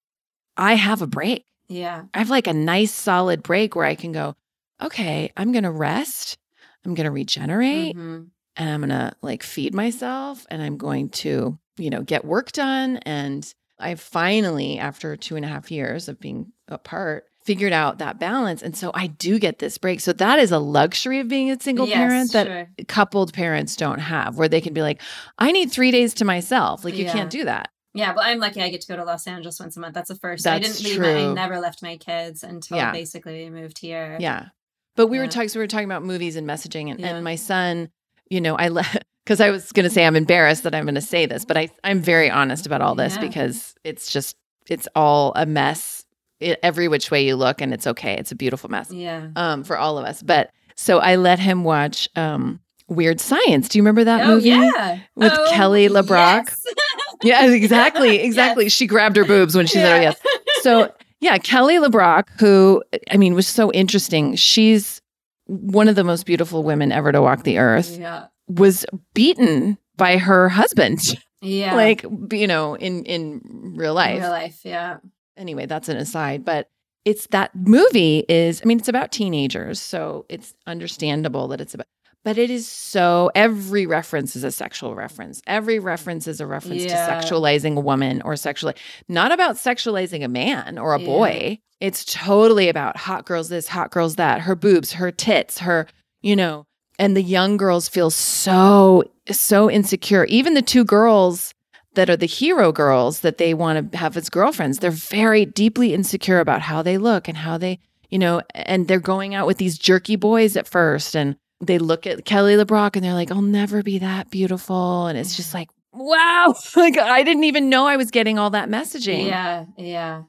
[0.59, 1.47] I have a break.
[1.69, 4.35] yeah, I have like a nice solid break where I can go,
[4.83, 6.37] okay, I'm going to rest.
[6.85, 8.27] I'm going to regenerate mhm.
[8.57, 12.53] And I'm going to like feed myself and I'm going to, you know, get work
[12.53, 12.99] done.
[12.99, 18.21] And I finally, after two and a half years of being apart, figured out that
[18.21, 18.63] balance.
[18.63, 19.99] And so I do get this break.
[20.01, 22.69] So that is a luxury of being a single Yes, parent that sure.
[22.87, 25.01] coupled parents don't have, where they can be like,
[25.39, 26.85] I need three days to myself.
[26.85, 27.13] Like you Yeah.
[27.13, 27.71] can't do that.
[27.95, 29.93] Yeah, but I'm lucky I get to go to Los Angeles once a month.
[29.95, 30.47] That's the first.
[30.47, 31.01] I didn't leave.
[31.01, 32.93] My, I never left my kids until Yeah.
[32.93, 34.17] basically we moved here.
[34.21, 34.47] Yeah.
[34.95, 37.09] But we were talking so we were talking about movies and messaging and, Yeah.
[37.17, 37.91] and my son,
[38.31, 40.95] you know, I let because I was going to say I'm embarrassed that I'm going
[40.97, 43.21] to say this, but I I'm very honest about all this Yeah.
[43.23, 44.37] because it's just
[44.69, 46.05] it's all a mess
[46.43, 48.15] i every which way you look, and it's okay.
[48.15, 49.29] It's a beautiful mess Yeah.
[49.37, 50.23] um, for all of us.
[50.23, 52.59] But so I let him watch um,
[52.89, 53.69] Weird Science.
[53.69, 54.49] Do you remember that oh movie?
[54.51, 54.99] yeah.
[55.15, 56.45] with Oh, Kelly LeBrock?
[57.23, 57.47] yes.
[57.47, 58.69] Yeah, exactly, exactly.
[58.69, 60.17] She grabbed her boobs when she said, "Oh yes."
[60.63, 64.35] So yeah, Kelly LeBrock, who I mean was so interesting.
[64.37, 65.01] She's
[65.47, 67.97] one of the most beautiful women ever to walk the earth.
[67.99, 68.27] yeah.
[68.49, 68.85] Was
[69.15, 71.01] beaten by her husband,
[71.41, 71.75] Yeah.
[71.75, 74.21] like you know, in in real life.
[74.21, 74.61] real life.
[74.65, 74.99] Yeah.
[75.37, 76.69] Anyway, that's an aside, but
[77.05, 78.61] it's that movie is.
[78.63, 81.87] I mean, it's about teenagers, so it's understandable that it's about.
[82.25, 85.43] But it is so every reference is a sexual reference.
[85.47, 87.07] Every reference is a reference Yeah.
[87.21, 88.75] to sexualizing a woman or sexually
[89.09, 91.07] not about sexualizing a man or a Yeah.
[91.07, 91.59] boy.
[91.81, 95.89] It's totally about hot girls this, hot girls that, her boobs, her tits, her,
[96.21, 96.65] you know,
[96.99, 100.25] and the young girls feel so so insecure.
[100.27, 101.55] Even the two girls
[101.95, 105.93] that are the hero girls that they want to have as girlfriends, they're very deeply
[105.93, 107.79] insecure about how they look and how they,
[108.11, 112.07] you know, and they're going out with these jerky boys at first and they look
[112.07, 115.07] at Kelly LeBrock and they're like, I'll never be that beautiful.
[115.07, 116.55] And it's just like, wow.
[116.77, 119.27] Like I didn't even know I was getting all that messaging.
[119.27, 119.67] Yeah.
[119.77, 120.23] Yeah.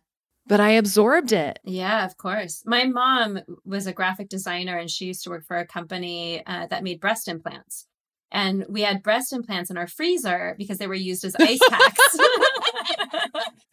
[0.46, 1.60] But I absorbed it.
[1.64, 2.64] Yeah, of course.
[2.66, 6.68] My mom was a graphic designer and she used to work for a company uh,
[6.68, 7.88] that made breast implants.
[8.30, 12.18] And we had breast implants in our freezer because they were used as ice packs.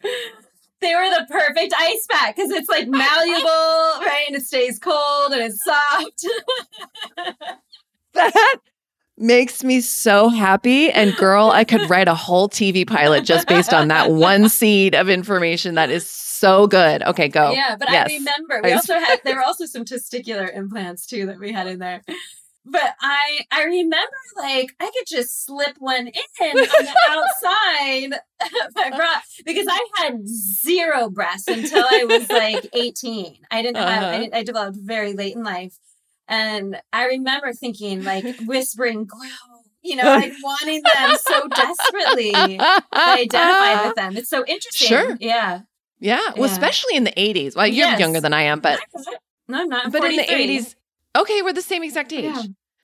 [0.81, 3.45] they were the perfect ice pack because it's like malleable,
[4.05, 4.25] right?
[4.27, 6.25] And it stays cold and it's soft.
[8.13, 8.57] That
[9.17, 10.91] makes me so happy.
[10.91, 14.95] And girl, I could write a whole TV pilot just based on that one seed
[14.95, 15.75] of information.
[15.75, 17.03] That is so good.
[17.03, 17.51] Okay, go.
[17.51, 18.09] Yeah, but Yes.
[18.09, 21.67] I remember we also had there were also some testicular implants too that we had
[21.67, 22.01] in there.
[22.63, 28.75] But I I remember like I could just slip one in on the outside of
[28.75, 33.37] my bra because I had zero breasts until I was like 18.
[33.49, 34.17] I didn't have I, Uh-huh.
[34.19, 35.75] didn't- I developed very late in life.
[36.27, 39.07] And I remember thinking like whispering
[39.83, 42.31] you know, like wanting them so desperately.
[42.59, 44.15] I identified with them.
[44.17, 44.87] It's so interesting.
[44.87, 45.17] Sure.
[45.19, 45.61] Yeah.
[45.99, 46.19] Yeah.
[46.37, 46.53] Well, Yeah.
[46.53, 47.55] especially in the 80s.
[47.55, 47.99] Well, you're Yes.
[47.99, 48.79] younger than I am, but
[49.47, 49.85] No, I'm not.
[49.85, 50.75] I'm but in the 80s,
[51.17, 52.23] okay, we're the same exact age.
[52.35, 52.43] Yeah.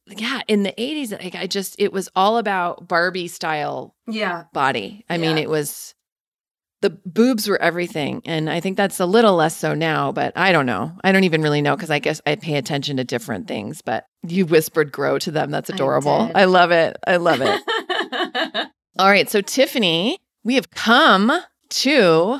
[0.09, 0.41] Yeah.
[0.47, 4.43] in the 80s, like I just it was all about Barbie style Yeah.
[4.53, 5.03] body.
[5.09, 5.93] I mean, it was
[6.81, 8.21] the boobs were everything.
[8.25, 10.93] And I think that's a little less so now, but I don't know.
[11.03, 13.81] I don't even really know because I guess I pay attention to different things.
[13.81, 15.49] But you whispered grow to them.
[15.51, 16.27] That's adorable.
[16.27, 16.37] did.
[16.37, 16.95] I love it.
[17.05, 17.61] I love it.
[18.99, 19.29] All right.
[19.29, 21.31] So, Tiffany, we have come
[21.69, 22.39] to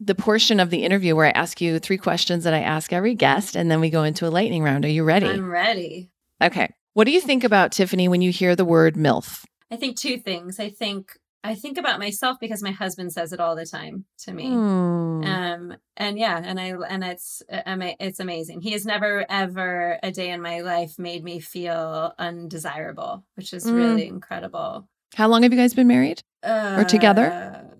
[0.00, 3.14] the portion of the interview where I ask you three questions that I ask every
[3.14, 4.84] guest, and then we go into a lightning round.
[4.84, 5.26] Are you ready?
[5.26, 6.10] I'm ready.
[6.42, 6.68] okay.
[6.94, 9.44] What do you think about Tiffany when you hear the word MILF?
[9.70, 10.58] I think two things.
[10.60, 11.12] I think
[11.44, 14.48] I think about myself because my husband says it all the time to me.
[14.48, 15.22] Hmm.
[15.24, 17.62] Um and yeah, and I and it's uh,
[18.00, 18.62] it's amazing.
[18.62, 23.64] He has never ever a day in my life made me feel undesirable, which is
[23.64, 23.74] Mm.
[23.76, 24.88] really incredible.
[25.14, 26.22] How long have you guys been married?
[26.42, 27.70] Uh, together?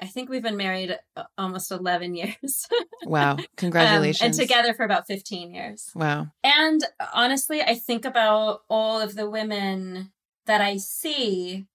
[0.00, 2.66] I think we've been married uh, almost 11 years.
[3.04, 3.32] Wow.
[3.32, 4.38] Um, Congratulations.
[4.38, 5.90] and together for about 15 years.
[5.94, 6.28] Wow.
[6.42, 6.84] And
[7.14, 10.12] honestly, I think about all of the women
[10.46, 11.66] that I see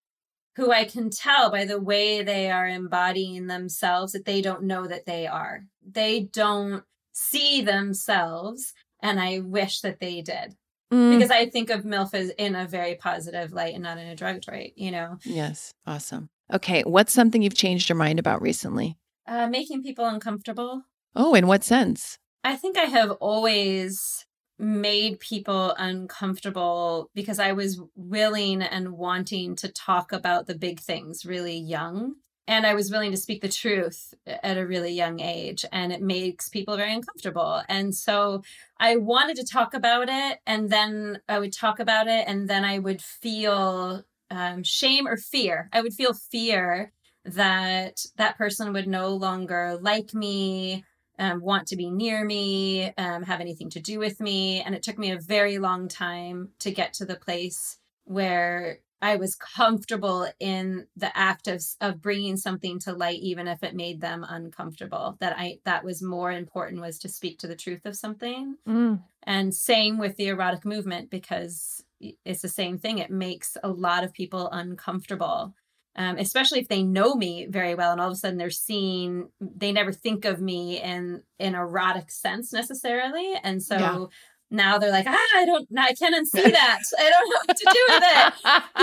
[0.56, 4.88] who I can tell by the way they are embodying themselves that they don't know
[4.88, 5.62] that they are.
[5.86, 8.74] They don't see themselves.
[9.02, 10.56] And I wish that they did
[10.92, 14.08] Mm, because I think of MILF as in a very positive light and not in
[14.08, 15.74] a derogatory, you know, yes.
[15.86, 16.30] Awesome.
[16.54, 16.84] Okay.
[16.84, 18.98] What's something you've changed your mind about recently?
[19.28, 20.84] uh, making people uncomfortable.
[21.16, 22.18] Oh, in what sense?
[22.44, 24.26] I think I have always
[24.60, 31.26] made people uncomfortable because I was willing and wanting to talk about the big things
[31.26, 32.16] really young.
[32.50, 35.66] And I was willing to speak the truth at a really young age.
[35.74, 37.62] And it makes people very uncomfortable.
[37.68, 38.42] And so
[38.80, 40.40] I wanted to talk about it.
[40.48, 42.26] And then I would talk about it.
[42.26, 45.70] And then I would feel um, shame or fear.
[45.74, 46.92] I would feel fear
[47.26, 50.84] that that person would no longer like me
[51.20, 54.62] um, want to be near me, um, have anything to do with me.
[54.62, 59.18] And it took me a very long time to get to the place where I
[59.18, 64.02] was comfortable in the act of, of bringing something to light, even if it made
[64.02, 65.18] them uncomfortable.
[65.20, 68.58] That I that was more important was to speak to the truth of something.
[68.68, 73.00] Mm, And same with the erotic movement because it's the same thing.
[73.00, 75.54] It makes a lot of people uncomfortable
[75.98, 79.30] um, especially if they know me very well and all of a sudden they're seeing
[79.42, 84.06] they never think of me in an erotic sense necessarily and so Yeah.
[84.50, 86.80] Now they're like, ah, I don't, I can't unsee that.
[87.00, 88.34] I don't know what to do with it,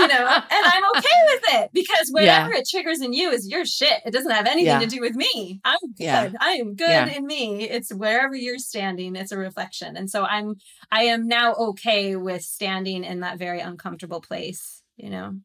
[0.01, 3.65] you know, and I'm okay with it because whatever it triggers in you is your
[3.65, 4.01] shit.
[4.05, 4.79] It doesn't have anything Yeah.
[4.79, 5.59] to do with me.
[5.65, 6.03] I'm good.
[6.03, 6.29] Yeah.
[6.39, 7.07] I am good Yeah.
[7.07, 7.63] in me.
[7.69, 9.97] It's wherever you're standing, it's a reflection.
[9.97, 10.55] And so I'm,
[10.91, 15.35] I am now okay with standing in that very uncomfortable place, you know.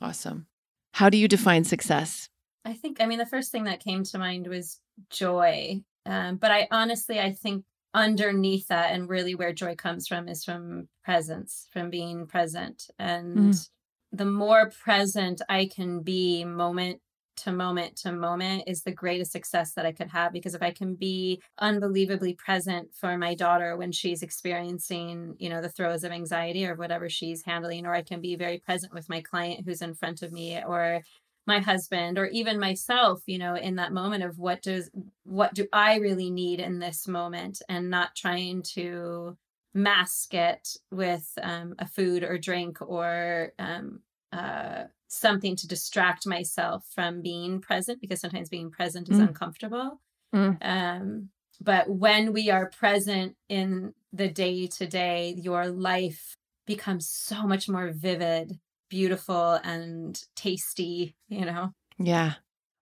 [0.00, 0.46] Awesome.
[0.92, 2.28] How do you define success?
[2.64, 4.80] I think, I mean, the first thing that came to mind was
[5.10, 5.82] joy.
[6.04, 7.64] Um, but I honestly, I think
[7.96, 12.88] underneath that and really where joy comes from is from presence, from being present.
[12.98, 14.16] And hmm.
[14.16, 17.00] the more present I can be moment
[17.38, 20.32] to moment to moment is the greatest success that I could have.
[20.32, 25.62] Because if I can be unbelievably present for my daughter when she's experiencing, you know,
[25.62, 29.08] the throes of anxiety or whatever she's handling, or I can be very present with
[29.08, 31.02] my client who's in front of me, or
[31.46, 34.90] my husband or even myself you know in that moment of what does
[35.24, 39.36] what do i really need in this moment and not trying to
[39.74, 44.00] mask it with um, a food or drink or um,
[44.32, 49.28] uh, something to distract myself from being present because sometimes being present is Mm.
[49.28, 50.00] uncomfortable
[50.34, 50.58] Mm.
[50.62, 51.28] um,
[51.60, 56.36] but when we are present in the day to day your life
[56.66, 58.58] becomes so much more vivid
[58.88, 61.72] beautiful and tasty, you know.
[61.98, 62.34] Yeah.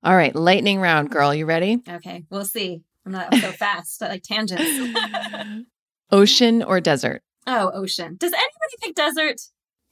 [0.02, 0.34] All right.
[0.34, 1.34] Lightning round, girl.
[1.34, 1.80] You ready?
[1.88, 2.82] Okay, we'll see.
[3.06, 4.02] I'm not so fast.
[4.02, 4.98] I like tangents.
[6.10, 7.22] Ocean or desert?
[7.46, 8.16] oh, ocean.
[8.18, 9.40] Does anybody pick desert?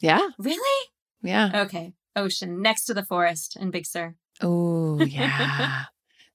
[0.01, 0.27] Yeah.
[0.39, 0.89] Really?
[1.23, 1.63] Yeah.
[1.67, 1.93] Okay.
[2.17, 4.15] Ocean next to the forest in Big Sur.
[4.41, 5.85] Oh, yeah.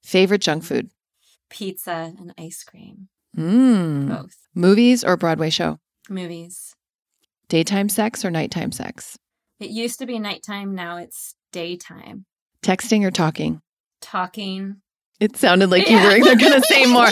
[0.03, 0.91] Favorite junk food?
[1.49, 3.07] Pizza and ice cream.
[3.35, 4.09] Mm.
[4.09, 4.35] Both.
[4.53, 5.79] Movies or Broadway show?
[6.09, 6.75] Movies.
[7.49, 9.17] Daytime sex or nighttime sex?
[9.59, 12.25] It used to be nighttime, now it's daytime.
[12.61, 13.61] Texting or talking?
[14.01, 14.81] Talking.
[15.19, 17.07] It sounded like you were going to say more.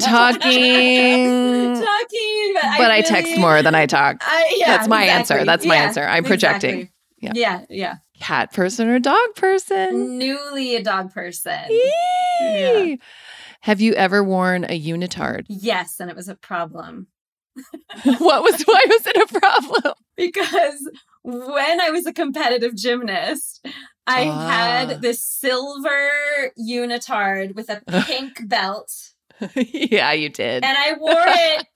[0.00, 1.74] Talking.
[1.74, 2.54] Talking.
[2.54, 4.18] But, But I text more than I talk.
[4.20, 5.44] I, yeah, That's my answer.
[5.44, 6.02] That's my Yeah, answer.
[6.02, 6.80] I'm projecting.
[6.80, 6.92] exactly.
[7.22, 7.32] Yeah.
[7.34, 7.94] Yeah, yeah.
[8.20, 10.18] Cat person or dog person?
[10.18, 11.60] Newly a dog person.
[11.70, 13.00] Yee.
[13.62, 15.46] Have you ever worn a unitard?
[15.48, 17.06] Yes, and it was a problem
[18.18, 19.94] what was why was it a problem?
[20.16, 20.90] because
[21.26, 23.66] when I was a competitive gymnast,
[24.06, 24.48] I Ah.
[24.48, 28.92] had this silver unitard with a pink belt,
[29.56, 30.64] yeah, you did.
[30.64, 31.66] and I wore it.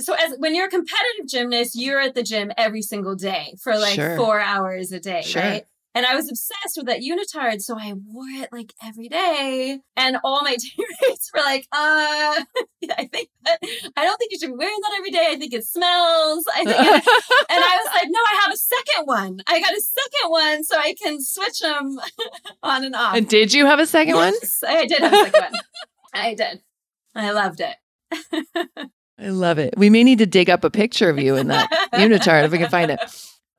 [0.00, 3.76] So, as when you're a competitive gymnast, you're at the gym every single day for
[3.78, 4.16] like Sure.
[4.16, 5.42] four hours a day, Sure.
[5.42, 5.64] right?
[5.98, 9.80] And I was obsessed with that unitard, so I wore it like every day.
[9.96, 11.76] And all my teammates were like, "Uh,
[12.96, 13.58] I think that
[13.96, 15.26] I don't think you should be wearing that every day.
[15.28, 16.44] I think it smells.
[16.54, 16.76] I think."
[17.50, 19.40] And I was like, "No, I have a second one.
[19.48, 21.98] I got a second one, so I can switch them
[22.62, 24.34] on and off." And did you have a second one?
[24.68, 25.60] I did have a second one.
[26.14, 26.62] I did.
[27.16, 27.74] I loved it.
[29.18, 29.74] I love it.
[29.76, 32.58] We may need to dig up a picture of you in that unitard if we
[32.58, 33.00] can find it.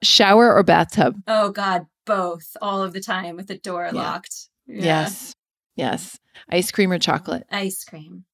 [0.01, 1.21] Shower or bathtub?
[1.27, 3.91] Oh God, both all of the time with the door Yeah.
[4.01, 4.49] locked.
[4.67, 4.83] Yeah.
[4.83, 5.33] Yes.
[5.75, 6.19] Yes.
[6.49, 7.45] Ice cream or chocolate?
[7.51, 8.25] Ice cream.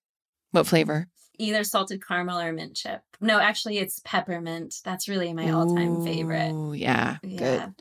[0.51, 1.07] What flavor?
[1.37, 3.01] Either salted caramel or mint chip.
[3.19, 4.75] No, actually, it's peppermint.
[4.85, 6.51] That's really my all-time favorite.
[6.53, 7.37] Ooh, yeah, Yeah.
[7.37, 7.73] good.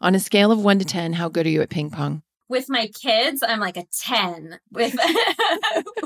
[0.00, 2.22] On a scale of one to 10, how good are you at ping pong?
[2.48, 4.58] With my kids, I'm like a 10.
[4.72, 5.02] With, with,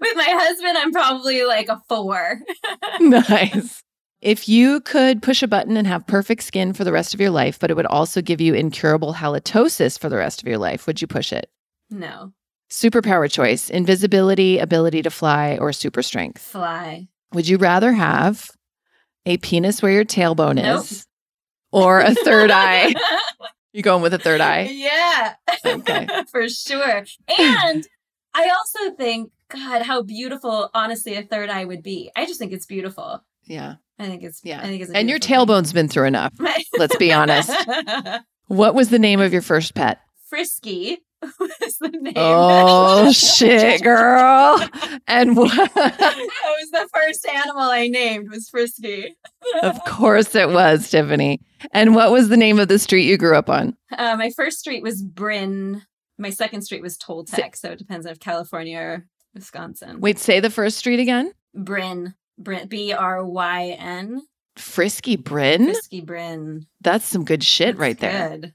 [0.00, 2.40] with my husband, I'm probably like a four.
[3.00, 3.82] nice.
[4.20, 7.30] If you could push a button and have perfect skin for the rest of your
[7.30, 10.86] life, but it would also give you incurable halitosis for the rest of your life,
[10.86, 11.50] would you push it?
[11.90, 12.32] No,
[12.70, 16.42] Superpower choice invisibility, ability to fly, or super strength.
[16.42, 17.08] fly.
[17.32, 18.50] Would you rather have
[19.24, 20.80] a penis where your tailbone Nope.
[20.80, 21.06] is
[21.72, 22.94] or a third eye?
[23.74, 24.62] You going with a third eye?
[24.72, 25.34] Yeah.
[25.64, 26.08] Okay.
[26.32, 27.04] For sure.
[27.38, 27.86] And
[28.34, 32.10] I also think, God, how beautiful, honestly, a third eye would be.
[32.16, 33.22] I just think it's beautiful.
[33.44, 33.74] Yeah.
[33.98, 34.60] I think it's, Yeah.
[34.60, 35.36] I think it's, And your beautiful thing.
[35.46, 36.32] tailbone's been through enough.
[36.78, 37.50] Let's be honest.
[38.48, 39.98] What was the name of your first pet?
[40.30, 40.96] Frisky
[41.38, 42.14] was the name.
[42.16, 44.58] Oh, shit, girl.
[45.06, 45.54] And what?
[45.74, 46.24] that
[46.58, 49.14] was the first animal I named was Frisky.
[49.62, 51.40] of course it was, Tiffany.
[51.72, 53.76] And what was the name of the street you grew up on?
[53.92, 55.82] Uh, my first street was Bryn.
[56.16, 60.00] My second street was Toltec, so it depends on if California or Wisconsin.
[60.00, 61.32] Wait, say the first street again.
[61.54, 64.22] Bryn, Bryn, B R Y N,
[64.56, 65.64] Frisky Bryn.
[65.64, 66.66] Frisky Bryn.
[66.80, 68.28] That's some good shit That's right there.
[68.30, 68.54] Good.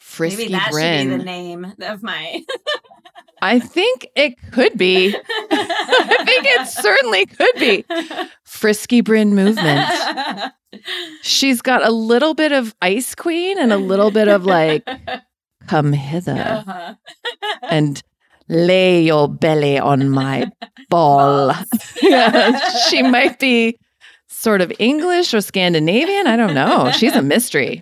[0.00, 2.42] Frisky Maybe that should be the name of my.
[3.42, 5.14] I think it could be.
[5.50, 7.84] I think it certainly could be.
[8.44, 9.88] Frisky Bryn movement.
[11.22, 14.86] She's got a little bit of Ice Queen and a little bit of like,
[15.66, 16.32] come hither
[16.66, 16.94] Uh-huh.
[17.62, 18.02] and
[18.48, 20.50] lay your belly on my
[20.88, 21.54] ball.
[22.02, 23.78] Yeah, she might be
[24.28, 26.26] sort of English or Scandinavian.
[26.26, 26.90] I don't know.
[26.92, 27.80] She's a mystery.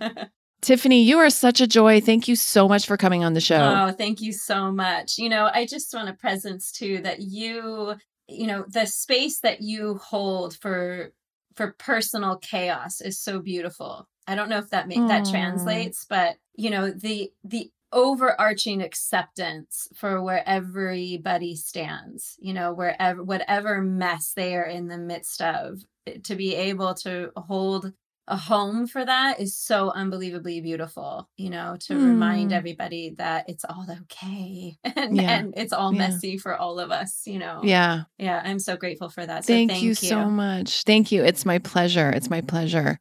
[0.61, 2.01] Tiffany, you are such a joy.
[2.01, 3.87] Thank you so much for coming on the show.
[3.87, 5.17] Oh, thank you so much.
[5.17, 7.95] You know, I just want a presence too that you,
[8.27, 11.11] you know, the space that you hold for
[11.55, 14.07] for personal chaos is so beautiful.
[14.27, 19.87] I don't know if that make, that translates, but you know, the the overarching acceptance
[19.95, 25.81] for where everybody stands, you know, wherever whatever mess they are in the midst of,
[26.05, 27.93] eh, to be able to hold
[28.27, 32.03] a home for that is so unbelievably beautiful, you know, to mm.
[32.03, 35.37] remind everybody that it's all okay and, yeah.
[35.37, 36.09] and it's all yeah.
[36.09, 37.61] messy for all of us, you know.
[37.63, 38.03] Yeah.
[38.17, 38.41] Yeah.
[38.43, 39.45] I'm so grateful for that.
[39.45, 40.83] So thank, thank you, you so much.
[40.83, 41.23] Thank you.
[41.23, 42.09] It's my pleasure.
[42.09, 42.99] It's my pleasure.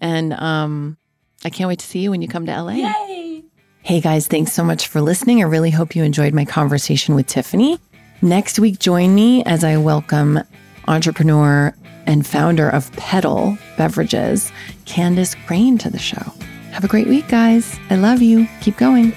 [0.00, 0.98] And um
[1.44, 2.72] I can't wait to see you when you come to LA.
[2.72, 3.05] Yay.
[3.86, 5.38] Hey guys, thanks so much for listening.
[5.38, 7.78] I really hope you enjoyed my conversation with Tiffany.
[8.20, 10.40] Next week, join me as I welcome
[10.88, 11.72] entrepreneur
[12.04, 14.50] and founder of Petal Beverages,
[14.86, 16.32] Candace Crane, to the show.
[16.72, 17.78] Have a great week, guys.
[17.88, 18.48] I love you.
[18.60, 19.12] Keep going.